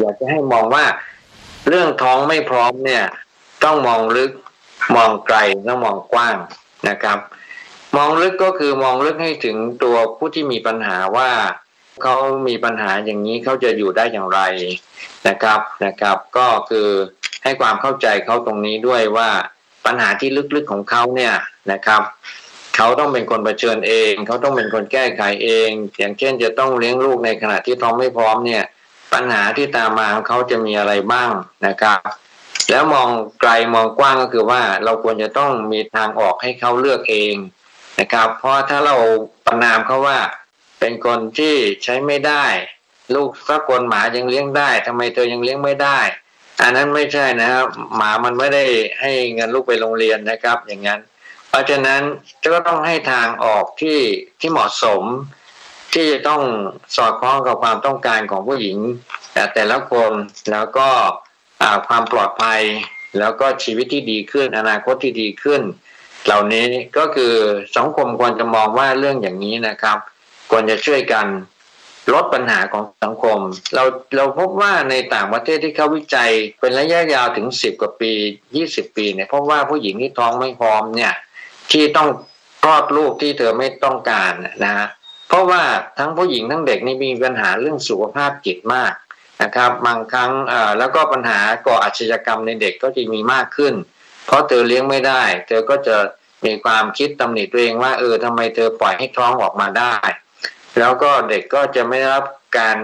[0.00, 0.84] อยากจะให้มองว่า
[1.68, 3.04] เรื่องท้องไม่พร้อมเนี่ย
[3.64, 4.30] ต้องมองลึก
[4.96, 5.38] มองไกล
[5.68, 6.36] ต้องมองกว้าง
[6.88, 7.18] นะครับ
[7.96, 11.28] มองลึกก็คือมองลึกให้ถึงตัวผู้ที่มีปัญหาว่า
[12.02, 12.16] เขา
[12.48, 14.40] มีปัญหาอย่างนี้เขาจะอยู่ได้อย่างไร
[15.28, 16.88] นะครับนะครับ ก็คือ
[17.42, 19.30] ให้ความเข้าใจเขาตรงนี้ด้วยว่า
[19.86, 21.34] ปัญหาที่ลึกๆของเขาเนี่ย
[21.72, 22.02] นะครับ
[22.76, 25.68] เขาต้องเป็นคนเผชิญเอง เขาต้องเป็นคนแก้ไขเอง
[25.98, 28.64] อย่างเช่นจะต้องเลี้ยงลูกในขณะที่ท้องไม่พร้อมเนี่ย
[29.12, 31.30] ปัญหาที่ตามมาของเขาจะมีอะไรบ้าง
[31.66, 31.98] นะครับ
[32.70, 33.08] แล้วมอง
[33.40, 37.34] ไกลมองกว้างก็คือว่าเราควรจะต้องมีทางออกให้เขาเลือกเอง
[38.00, 38.96] นะครับ เพราะถ้าเรา
[39.46, 40.18] ประนามเขาว่า
[40.78, 41.54] เป็นคนที่
[41.84, 42.44] ใช้ไม่ได้
[43.14, 45.98] ลูกสักคนหมายังเลี้ยงได้ทำไมเธอยังเลี้ยงไม่ได้
[46.62, 47.66] อันนั้นไม่ใช่นะครับ
[47.96, 48.64] หมามันไม่ได้
[49.00, 51.00] ให้เงินลูกไปโรงเรียนนะครับ อย่างนั้น
[51.48, 52.02] เพราะฉะนั้น
[52.52, 54.00] ก็ต้องให้ทางออกที่
[54.40, 55.02] ที่เหมาะสม
[55.92, 56.42] ที่จะต้อง
[56.96, 58.78] สอดคล้องกับความต้องการของผู้หญิง
[59.32, 60.12] แต่แต่ละคน
[60.50, 60.88] แล้วก็
[61.88, 62.60] ความปลอดภัย
[63.18, 65.60] แล้วก็ชีวิตที่ดีขึ้น อนาคตที่ดีขึ้น
[66.26, 66.66] เหล่านี้
[66.98, 67.34] ก็คือ
[67.76, 69.98] สังคมควรจะมองว่าเรื่องอย่างนี้นะครับ
[70.50, 71.26] ควรจะช่วยกัน
[72.14, 73.38] ลดปัญหาของสังคม
[73.74, 73.84] เรา
[74.16, 76.30] เราพบว่าในต่างประเทศที่เขาวิจัย
[76.60, 78.12] เป็นระยะยาวถึงสิบกว่าปี
[78.56, 81.14] ยี่สิบปีเนี่ยพบว่าผู้หญิงที่ท้องไม่พร้อมเนี่ย
[81.72, 82.08] ที่ต้อง
[82.62, 84.32] คลอดลูกที่เธอไม่ต้องการ
[84.64, 84.88] นะฮะ
[85.28, 85.62] เพราะว่า
[85.98, 88.94] ทั้งผู้หญิงทั้งเด็กนี่มีปัญหาเรื่องสุขภาพจิตมาก
[89.42, 90.30] นะครับ บางครั้ง
[90.78, 93.74] แล้วก็ปัญหาก่ออาชญากรรมในเด็กก็จะมีมากขึ้น
[94.26, 95.96] เพราะเธอเลี้ยงไม่ได้ เธอก็จะ
[96.44, 99.94] มีความคิดตำหนิตัวเองว่าเออทำไมเธอปล่อยให้ท้องออกมาได้
[100.78, 102.24] แล้วก็เด็กก็จะไม่รับ
[102.58, 102.78] การ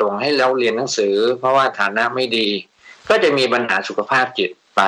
[0.00, 2.48] ส่งให้แล้วเรียนหนังสือ เพราะว่าฐานะไม่ดี
[3.08, 4.82] ก็จะมีปัญหาสุขภาพจิตไป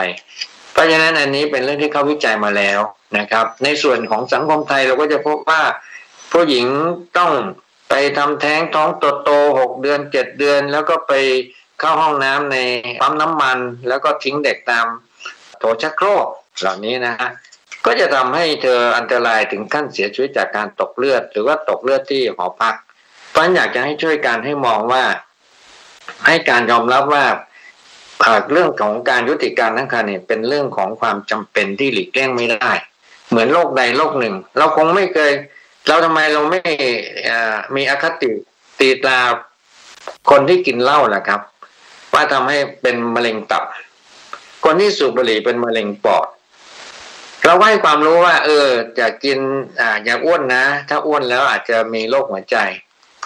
[0.72, 2.80] เพราะฉะนั้นอันนี้เป็นเรื่องที่เขาวิจัยมาแล้ว
[3.18, 5.62] นะครับ ในส่วนของสังคมไทยเราก็จะพบว่า
[6.32, 6.66] ผู้หญิง
[7.18, 7.32] ต้อง
[7.90, 11.12] ไปทำแท้งท้องโตโตหกเดือนเจ็ดเดือน แล้วก็ไป
[11.80, 12.56] เข้าห้องน้ำใน
[13.00, 13.58] ปั๊มน้ำมัน
[13.88, 14.86] แล้วก็ทิ้งเด็กตาม
[15.58, 16.26] โถชักโครก
[16.60, 17.30] เหล่านี้นะฮะ
[17.86, 22.74] ก็จะทำให้เธออันตรายถึงขั้นเสียชีวิตจากการตกเลือด หรือว่าตกเลือดที่หอพัก
[23.30, 25.04] เพราะฉะนั้นอยากจะให้ช่วยกันให้มองว่า
[26.26, 27.24] ให้การยอมรับว่า
[28.52, 32.72] เรื่องของการยุติการตั้งครรภ์เนี่ยเป็นเรื่องของความจำเป็นที่หลีกเลี่ยงไม่ได้
[33.28, 35.32] เหมือนโรคใดโรคหนึ่ง เราคงไม่เคย
[35.88, 36.60] เราทำไมเราไม่
[37.76, 38.30] มีอคติ
[38.78, 39.18] ตีตรา
[40.30, 41.40] คนที่กินเหล้าล่ะครับ
[42.12, 43.62] ว่าทำให้เป็นมะเร็งตับ
[44.64, 46.26] คนที่สูบบุหรี่เป็นมะเร็งปอด
[47.45, 48.68] เราให้ความรู้ว่า เออ
[48.99, 49.38] จะกิน
[49.80, 52.57] อ่าอย่าอ้วนนะ ถ้าอ้วนแล้วอาจจะมีโรคหัวใจ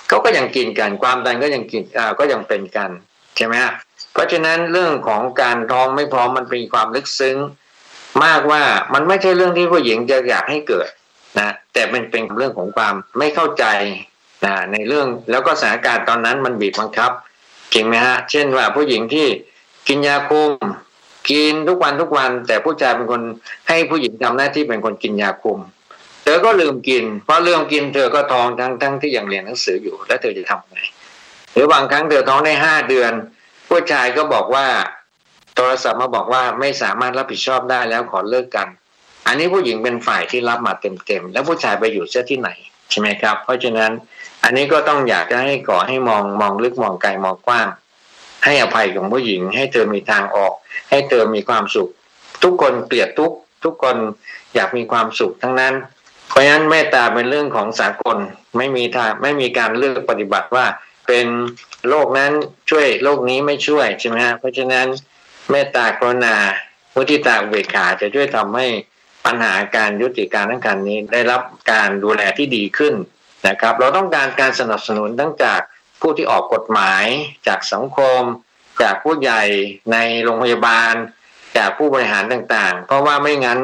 [0.08, 2.90] เขาก็ยังกินกันความดันก็ยังกินอ่าก็ยังเป็นกัน
[3.36, 3.72] ใช่ไหมฮะ
[4.12, 7.36] เพราะฉะนั้นเรื่องของการท้องไม่พร้อมมันเป็นความลึกซึ้ง
[8.24, 8.62] มากว่า
[8.94, 10.88] มันไม่ใช่เรื่องที่ผู้หญิงจะอยากให้เกิด
[11.38, 13.64] นะแต่เป็นเป็นเรื่องของความไม่เข้าใจ
[14.72, 17.10] ในเรื่องแล้วก็สถานการณ์ตอนนั้นมันบีบบังคับ
[17.74, 19.26] จริงไหมฮะเช่นว่าผู้หญิงที่
[19.88, 20.50] กินยาคุม
[21.30, 23.22] กินทุกวันทุกวัน แต่ผู้ชายเป็นคน
[23.68, 25.58] ให้ผู้หญิงทำหน้าที่เป็นคนกินยาคุม
[26.24, 30.78] เธอก็ลืมกินเพราะลืมกินเธอก็ท้องทั้งทั้งที่ยังเรียนหนังสืออยู่ แล้วเธอจะทำไง
[31.52, 33.12] หรือบางครั้งเธอท้องได้ห้าเดือน
[33.68, 34.66] ผู้ชายก็บอกว่า
[35.54, 38.68] โทรศัพท์มาบอกว่าไม่สามารถรับผิดชอบได้แล้วขอเลิกกัน
[39.26, 42.50] อันนี้ผู้หญิงเป็นฝ่ายที่รับมาเต็มๆแล้วผู้ชายไปอยู่เสียที่ไหน
[42.90, 43.92] ใช่ไหมครับ เพราะฉะนั้น
[44.44, 47.66] อันนี้ก็ต้องอยากจะให้ก่อให้มองมองลึกมองไกลมองกว้าง
[48.44, 50.52] ให้อภัยของผู้หญิง ให้เธอมีทางออก
[50.90, 51.88] ให้เธอมีความสุข
[52.42, 53.32] ทุกคนเกลียดทุก
[53.64, 53.96] ทุกคน
[54.54, 55.74] อยากมีความสุขทั้งนั้น
[56.28, 58.18] เพราะฉะนั้นเมตตาเป็นเรื่องของสากล
[58.56, 60.66] ไม่มีทางไม่มีการเลือกปฏิบัติว่า
[61.06, 61.26] เป็น
[61.88, 62.32] โลกนั้น
[62.70, 64.86] ช่วยโลกนี้ไม่ช่วยใช่ไหมฮะเพราะฉะนั้น
[65.50, 66.36] เมตตากรุณา
[66.94, 68.66] มุทิตาเวขาจะช่วยทำให้
[69.24, 71.40] ปัญหาการยุติการทั้งการนี้ได้รับ
[71.72, 72.94] การดูแลที่ดีขึ้น
[73.48, 75.60] นะครับ เราต้องการการสนับสนุนตั้งจาก
[76.06, 77.04] ผู้ที่ออกกฎหมาย
[77.46, 78.20] จากสังคม
[78.82, 79.42] จากผู้ใหญ่
[79.92, 80.92] ในโรงพยาบาล
[81.56, 83.58] จากผู้บริหารต่างๆ เพราะว่าไม่งั้น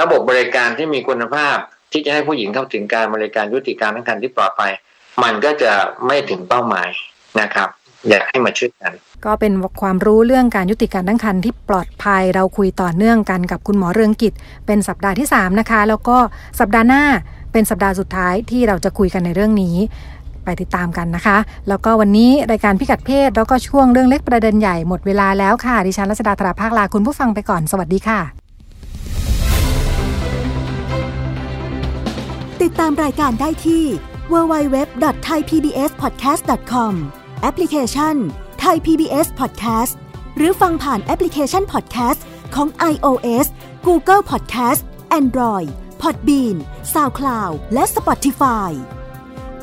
[0.00, 1.56] ระบบบริการที่มีคุณภาพ
[1.92, 4.72] ที่จะให้ผู้หญิงเข้าถึงการบริการยุติการทั้งการที่ปลอดภัย
[5.22, 5.72] มันก็จะ
[6.06, 6.88] ไม่ถึงเป้าหมาย
[7.40, 7.68] นะครับ
[8.08, 8.92] อยากให้มาช่วยกัน
[9.24, 9.52] ก็เป็น
[9.82, 14.32] ความรู้เรื่องการยุติการตั้งครรภ์ที่ปลอดภัยเราคุยต่อเนื่องกันกับคุณหมอเรืองกิจ
[14.66, 16.16] เป็นสัปดาห์ที่ 3 นะคะ แล้วก็
[16.60, 17.04] สัปดาห์หน้า
[17.52, 19.76] เป็นสัปดาห์สุดท้ายที่เราจะคุยกันในเรื่องนี้
[20.62, 21.36] ติดตามกันนะคะ
[21.68, 28.20] แล้วก็วันนี้รายการพิกัดเพศแล้วก็ช่วงเรื่องเล็กประเด็นใหญ่หมดเวลาแล้วค่ะ ดิฉันรัชดาธราภาคลาคุณผู้ฟังไปก่อนสวัสดีค่ะ
[32.62, 33.84] ติดตามรายการได้ที่
[34.32, 36.94] www.thaipbspodcast.com
[37.42, 38.16] แอปพลิเคชัน
[38.64, 39.94] Thai PBS Podcast
[40.36, 42.20] หรือฟังผ่านแอปพลิเคชัน Podcast
[42.54, 43.46] ของ iOS
[43.86, 44.82] Google Podcast
[45.20, 45.68] Android
[46.02, 46.56] Podbean
[46.92, 48.70] SoundCloud และ Spotify